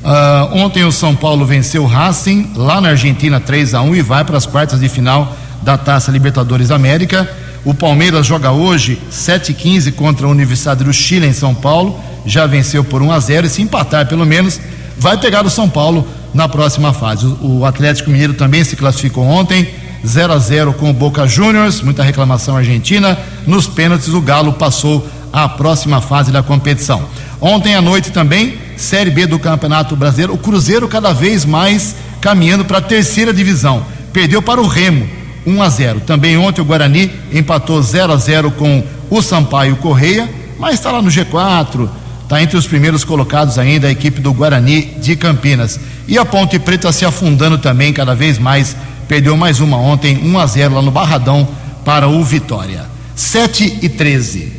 Uh, 0.04 0.58
ontem 0.58 0.84
o 0.84 0.92
São 0.92 1.16
Paulo 1.16 1.44
venceu 1.46 1.82
o 1.82 1.86
Racing 1.86 2.52
lá 2.54 2.80
na 2.80 2.90
Argentina 2.90 3.40
3 3.40 3.74
a 3.74 3.80
1 3.80 3.96
e 3.96 4.02
vai 4.02 4.24
para 4.24 4.36
as 4.36 4.46
quartas 4.46 4.78
de 4.78 4.88
final 4.88 5.34
da 5.62 5.78
Taça 5.78 6.10
Libertadores 6.10 6.70
América. 6.70 7.28
O 7.64 7.72
Palmeiras 7.72 8.26
joga 8.26 8.52
hoje 8.52 9.00
7h15 9.10 9.92
contra 9.94 10.26
a 10.26 10.30
Universidade 10.30 10.84
do 10.84 10.92
Chile 10.92 11.26
em 11.26 11.32
São 11.32 11.54
Paulo. 11.54 11.98
Já 12.26 12.46
venceu 12.46 12.84
por 12.84 13.00
1 13.00 13.10
a 13.10 13.18
0 13.18 13.46
e 13.46 13.50
se 13.50 13.62
empatar 13.62 14.06
pelo 14.06 14.26
menos, 14.26 14.60
vai 14.98 15.16
pegar 15.16 15.46
o 15.46 15.50
São 15.50 15.68
Paulo 15.68 16.06
na 16.32 16.48
próxima 16.48 16.92
fase. 16.92 17.26
O 17.40 17.64
Atlético 17.64 18.10
Mineiro 18.10 18.34
também 18.34 18.62
se 18.64 18.76
classificou 18.76 19.24
ontem, 19.24 19.66
0 20.06 20.32
a 20.32 20.38
0 20.38 20.72
com 20.74 20.90
o 20.90 20.92
Boca 20.92 21.26
Juniors, 21.26 21.80
muita 21.80 22.02
reclamação 22.02 22.56
argentina. 22.56 23.18
Nos 23.46 23.66
pênaltis, 23.66 24.08
o 24.08 24.20
Galo 24.20 24.52
passou 24.52 25.06
à 25.32 25.48
próxima 25.48 26.00
fase 26.00 26.30
da 26.30 26.42
competição. 26.42 27.02
Ontem 27.40 27.74
à 27.74 27.82
noite 27.82 28.10
também, 28.10 28.58
Série 28.76 29.10
B 29.10 29.26
do 29.26 29.38
Campeonato 29.38 29.94
Brasileiro, 29.96 30.34
o 30.34 30.38
Cruzeiro 30.38 30.88
cada 30.88 31.12
vez 31.12 31.44
mais 31.44 31.96
caminhando 32.20 32.64
para 32.64 32.78
a 32.78 32.82
terceira 32.82 33.32
divisão. 33.32 33.84
Perdeu 34.12 34.42
para 34.42 34.60
o 34.60 34.66
Remo, 34.66 35.08
1 35.46 35.62
a 35.62 35.68
0. 35.68 36.00
Também 36.00 36.36
ontem 36.36 36.60
o 36.60 36.64
Guarani 36.64 37.10
empatou 37.32 37.80
0 37.82 38.12
a 38.12 38.16
0 38.16 38.50
com 38.52 38.84
o 39.10 39.22
Sampaio 39.22 39.76
Correia, 39.76 40.28
mas 40.58 40.74
está 40.74 40.90
lá 40.90 41.00
no 41.00 41.10
G4, 41.10 41.88
está 42.28 42.42
entre 42.42 42.58
os 42.58 42.66
primeiros 42.66 43.04
colocados 43.04 43.58
ainda 43.58 43.88
a 43.88 43.90
equipe 43.90 44.20
do 44.20 44.34
Guarani 44.34 44.82
de 44.98 45.16
Campinas. 45.16 45.80
E 46.06 46.18
a 46.18 46.26
Ponte 46.26 46.58
Preta 46.58 46.92
se 46.92 47.06
afundando 47.06 47.56
também 47.56 47.90
cada 47.90 48.14
vez 48.14 48.38
mais, 48.38 48.76
perdeu 49.08 49.34
mais 49.34 49.60
uma 49.60 49.78
ontem, 49.78 50.20
1 50.22 50.38
a 50.38 50.46
0 50.46 50.74
lá 50.74 50.82
no 50.82 50.90
Barradão 50.90 51.48
para 51.86 52.06
o 52.06 52.22
Vitória. 52.22 52.84
7 53.16 53.78
e 53.80 53.88
13. 53.88 54.52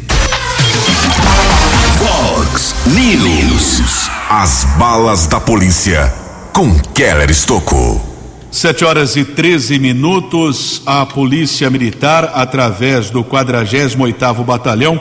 Fox 2.00 2.74
News. 2.88 4.10
As 4.32 4.66
balas 4.80 5.28
da 5.28 5.40
polícia 5.40 6.12
com 6.52 6.74
Keller 6.96 7.30
Estocou. 7.30 8.04
Sete 8.52 8.84
horas 8.84 9.16
e 9.16 9.24
13 9.24 9.78
minutos, 9.78 10.82
a 10.88 11.06
Polícia 11.06 11.70
Militar, 11.70 12.32
através 12.34 13.12
do 13.12 13.24
48º 13.24 14.44
Batalhão, 14.44 15.00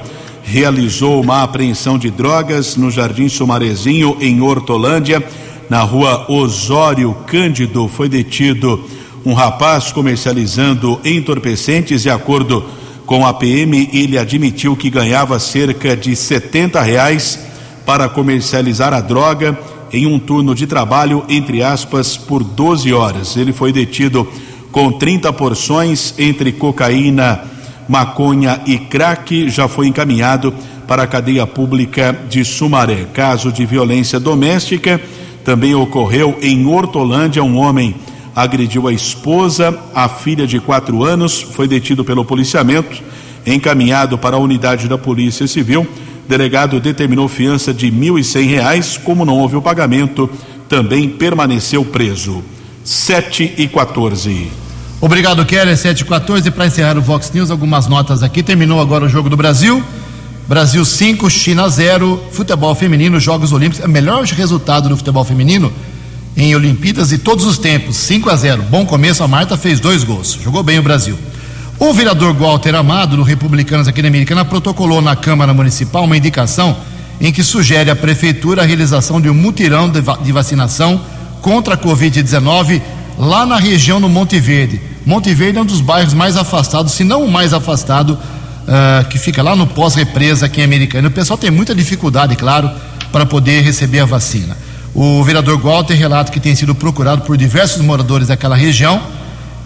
realizou 0.49 1.21
uma 1.21 1.43
apreensão 1.43 1.99
de 1.99 2.11
drogas 2.11 2.75
no 2.75 2.91
Jardim 2.91 3.29
Sumarezinho, 3.29 4.17
em 4.19 4.41
Hortolândia, 4.41 5.23
na 5.69 5.83
rua 5.83 6.25
Osório 6.27 7.15
Cândido. 7.27 7.87
Foi 7.87 8.09
detido 8.09 8.83
um 9.27 9.35
rapaz 9.35 9.93
comercializando 9.93 10.99
entorpecentes. 11.05 12.03
De 12.03 12.09
acordo 12.09 12.65
com 13.05 13.27
a 13.27 13.35
PM, 13.35 13.91
ele 13.93 14.17
admitiu 14.17 14.75
que 14.75 14.89
ganhava 14.89 15.39
cerca 15.39 15.95
de 15.95 16.17
70 16.17 16.81
reais 16.81 17.39
para 17.85 18.09
comercializar 18.09 18.95
a 18.95 19.03
droga 19.03 19.59
em 19.93 20.07
um 20.07 20.19
turno 20.19 20.55
de 20.55 20.67
trabalho, 20.67 21.25
entre 21.29 21.63
aspas, 21.63 22.17
por 22.17 22.43
12 22.43 22.91
horas. 22.95 23.37
Ele 23.37 23.53
foi 23.53 23.71
detido 23.71 24.27
com 24.73 24.93
30 24.93 25.31
porções 25.35 26.15
entre 26.19 26.53
cocaína, 26.53 27.43
maconha 27.89 28.61
e 28.66 28.78
crack, 28.78 29.49
já 29.49 29.66
foi 29.66 29.86
encaminhado 29.86 30.55
para 30.86 31.03
a 31.03 31.07
cadeia 31.07 31.47
pública 31.47 32.16
de 32.28 32.45
Sumaré. 32.45 33.07
Caso 33.12 33.51
de 33.51 33.64
violência 33.64 34.20
doméstica 34.20 35.01
também 35.45 35.74
ocorreu 35.74 36.39
em 36.43 36.66
Hortolândia. 36.66 37.43
Um 37.43 37.57
homem 37.57 37.95
agrediu 38.36 38.86
a 38.86 38.93
esposa, 38.93 39.76
a 39.95 40.09
filha 40.09 40.47
de 40.47 40.61
quatro 40.61 41.03
anos, 41.03 41.41
foi 41.41 41.66
detido 41.66 42.05
pelo 42.05 42.24
policiamento, 42.24 43.03
encaminhado 43.47 44.18
para 44.18 44.36
a 44.36 44.41
unidade 44.41 44.86
da 44.86 44.99
Polícia 44.99 45.47
Civil 45.47 45.86
delegado 46.28 46.78
determinou 46.78 47.26
fiança 47.26 47.72
de 47.72 47.89
R$ 47.89 48.45
reais, 48.45 48.99
como 48.99 49.24
não 49.24 49.39
houve 49.39 49.57
o 49.57 49.62
pagamento, 49.62 50.28
também 50.68 51.09
permaneceu 51.09 51.82
preso. 51.84 52.45
7 52.84 53.55
e 53.57 53.66
14. 53.66 54.68
Obrigado, 55.01 55.45
Keller. 55.47 55.77
7 55.77 56.01
e 56.01 56.05
14. 56.05 56.51
Para 56.51 56.67
encerrar 56.67 56.99
o 56.99 57.01
Vox 57.01 57.31
News, 57.33 57.53
algumas 57.53 57.87
notas 57.87 58.23
aqui. 58.25 58.43
Terminou 58.43 58.81
agora 58.81 59.05
o 59.05 59.09
jogo 59.09 59.31
do 59.31 59.37
Brasil. 59.37 59.81
Brasil 60.49 60.85
5, 60.85 61.31
China 61.31 61.69
0. 61.69 62.21
Futebol 62.33 62.75
feminino, 62.75 63.21
Jogos 63.21 63.53
Olímpicos. 63.53 63.85
É 63.85 63.87
o 63.87 63.91
melhor 63.91 64.25
resultado 64.25 64.89
do 64.89 64.97
futebol 64.97 65.25
feminino 65.25 65.73
em 66.37 66.53
Olimpíadas 66.53 67.11
de 67.11 67.19
todos 67.19 67.45
os 67.47 67.59
tempos. 67.59 67.97
5 67.97 68.29
a 68.29 68.35
0. 68.35 68.65
Bom 68.65 68.85
começo. 68.85 69.23
A 69.23 69.29
Marta 69.29 69.57
fez 69.57 69.79
dois 69.79 70.03
gols. 70.03 70.37
Jogou 70.43 70.65
bem 70.65 70.81
o 70.81 70.83
Brasil. 70.83 71.17
O 71.79 71.93
vereador 71.93 72.35
Walter 72.35 72.75
Amado, 72.75 73.17
do 73.17 73.23
Republicanos 73.23 73.87
aqui 73.87 74.03
na 74.03 74.09
Americana, 74.09 74.45
protocolou 74.45 75.01
na 75.01 75.15
Câmara 75.15 75.55
Municipal 75.55 76.03
uma 76.03 76.17
indicação 76.17 76.77
em 77.21 77.31
que 77.31 77.45
sugere 77.45 77.89
à 77.89 77.95
Prefeitura 77.95 78.63
a 78.63 78.67
realização 78.67 79.21
de 79.21 79.31
um 79.31 79.35
mutirão 79.35 79.89
de 79.89 80.33
vacinação 80.33 81.01
contra 81.41 81.75
a 81.75 81.79
Covid-19 81.79 82.83
lá 83.19 83.45
na 83.45 83.57
região 83.57 84.01
do 84.01 84.09
Monte 84.09 84.39
Verde. 84.39 84.81
Monte 85.05 85.35
Verde 85.35 85.59
é 85.59 85.61
um 85.61 85.66
dos 85.66 85.81
bairros 85.81 86.14
mais 86.14 86.37
afastados, 86.37 86.93
se 86.93 87.05
não 87.05 87.25
o 87.25 87.31
mais 87.31 87.53
afastado, 87.53 88.12
uh, 88.12 89.09
que 89.09 89.19
fica 89.19 89.43
lá 89.43 89.57
no 89.57 89.66
pós-represa 89.66 90.47
aqui 90.47 90.61
em 90.61 90.64
Americana. 90.64 91.09
O 91.09 91.11
pessoal 91.11 91.37
tem 91.37 91.51
muita 91.51 91.75
dificuldade, 91.75 92.37
claro, 92.37 92.71
para 93.11 93.27
poder 93.27 93.62
receber 93.62 94.01
a 94.01 94.05
vacina. 94.05 94.57
O 94.95 95.23
vereador 95.25 95.59
Walter 95.61 95.95
relata 95.95 96.33
que 96.33 96.41
tem 96.41 96.55
sido 96.55 96.75
procurado 96.75 97.23
por 97.23 97.37
diversos 97.37 97.83
moradores 97.83 98.29
daquela 98.29 98.57
região 98.57 99.03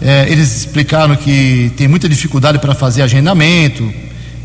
é, 0.03 0.25
eles 0.29 0.57
explicaram 0.57 1.15
que 1.15 1.71
tem 1.77 1.87
muita 1.87 2.09
dificuldade 2.09 2.59
para 2.59 2.75
fazer 2.75 3.01
agendamento, 3.01 3.89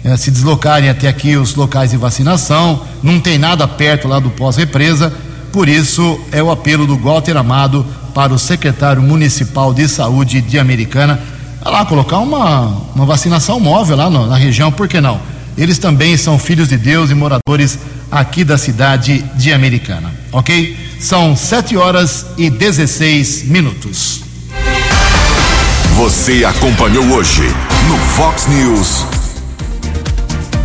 é, 0.05 0.17
se 0.17 0.31
deslocarem 0.31 0.89
até 0.89 1.09
aqui 1.09 1.37
os 1.37 1.57
locais 1.57 1.91
de 1.91 1.97
vacinação, 1.97 2.83
não 3.03 3.19
tem 3.19 3.39
nada 3.39 3.67
perto 3.67 4.07
lá 4.07 4.21
do 4.21 4.31
pós-represa, 4.31 5.13
por 5.53 5.69
isso 5.69 6.21
é 6.31 6.41
o 6.41 6.53
apelo 6.53 6.87
do 6.87 6.97
Walter 6.97 7.37
Amado 7.37 7.85
para 8.19 8.35
o 8.35 8.39
secretário 8.39 9.01
municipal 9.01 9.73
de 9.73 9.87
saúde 9.87 10.41
de 10.41 10.59
Americana, 10.59 11.21
lá 11.65 11.87
colocar 11.87 12.19
uma, 12.19 12.83
uma 12.93 13.07
vacinação 13.07 13.61
móvel 13.61 13.97
lá 13.97 14.11
no, 14.11 14.27
na 14.27 14.37
região, 14.37 14.73
por 14.73 14.89
que 14.89 15.01
não? 15.01 15.21
Eles 15.57 15.79
também 15.79 16.17
são 16.17 16.37
filhos 16.37 16.67
de 16.67 16.77
Deus 16.77 17.13
e 17.13 17.15
moradores 17.15 17.79
aqui 18.11 18.43
da 18.43 18.59
cidade 18.59 19.25
de 19.37 19.53
Americana, 19.53 20.13
ok? 20.33 20.77
São 20.99 21.37
7 21.37 21.77
horas 21.77 22.27
e 22.37 22.51
16 22.51 23.45
minutos. 23.45 24.25
Você 25.95 26.45
acompanhou 26.45 27.05
hoje 27.13 27.45
no 27.87 27.99
Fox 27.99 28.49
News. 28.49 29.07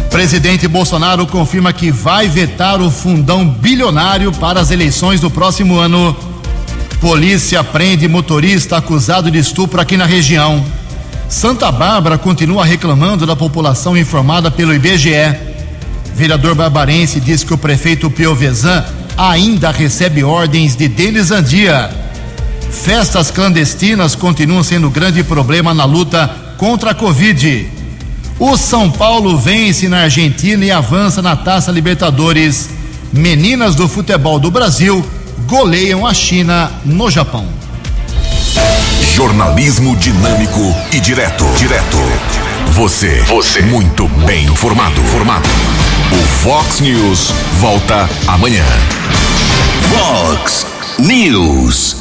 Presidente 0.09 0.67
Bolsonaro 0.67 1.27
confirma 1.27 1.71
que 1.71 1.91
vai 1.91 2.27
vetar 2.27 2.81
o 2.81 2.89
fundão 2.89 3.47
bilionário 3.47 4.31
para 4.31 4.59
as 4.59 4.71
eleições 4.71 5.21
do 5.21 5.29
próximo 5.29 5.77
ano. 5.77 6.32
Polícia 7.03 7.61
prende 7.65 8.07
motorista 8.07 8.77
acusado 8.77 9.29
de 9.29 9.37
estupro 9.37 9.81
aqui 9.81 9.97
na 9.97 10.05
região. 10.05 10.63
Santa 11.27 11.69
Bárbara 11.69 12.17
continua 12.17 12.63
reclamando 12.63 13.25
da 13.25 13.35
população 13.35 13.97
informada 13.97 14.49
pelo 14.49 14.73
IBGE. 14.73 15.35
Vereador 16.15 16.55
barbarense 16.55 17.19
diz 17.19 17.43
que 17.43 17.53
o 17.53 17.57
prefeito 17.57 18.09
Piovesan 18.09 18.85
ainda 19.17 19.69
recebe 19.69 20.23
ordens 20.23 20.77
de 20.77 20.87
Denis 20.87 21.29
Andia. 21.29 21.91
Festas 22.71 23.29
clandestinas 23.29 24.15
continuam 24.15 24.63
sendo 24.63 24.89
grande 24.89 25.25
problema 25.25 25.73
na 25.73 25.83
luta 25.83 26.33
contra 26.57 26.91
a 26.91 26.95
Covid. 26.95 27.67
O 28.39 28.55
São 28.55 28.89
Paulo 28.89 29.37
vence 29.37 29.89
na 29.89 30.03
Argentina 30.03 30.63
e 30.63 30.71
avança 30.71 31.21
na 31.21 31.35
Taça 31.35 31.69
Libertadores. 31.69 32.69
Meninas 33.11 33.75
do 33.75 33.89
futebol 33.89 34.39
do 34.39 34.49
Brasil 34.49 35.05
goleiam 35.47 36.05
a 36.05 36.13
China 36.13 36.71
no 36.85 37.09
Japão. 37.09 37.47
Jornalismo 39.13 39.95
dinâmico 39.95 40.61
e 40.91 40.99
direto. 40.99 41.45
Direto. 41.57 41.97
Você. 42.71 43.21
Você. 43.21 43.61
Muito 43.61 44.07
bem 44.25 44.45
informado. 44.45 45.01
Formado. 45.03 45.47
O 46.11 46.27
Fox 46.43 46.79
News 46.79 47.31
volta 47.59 48.09
amanhã. 48.27 48.65
Fox 49.89 50.65
News. 50.99 51.97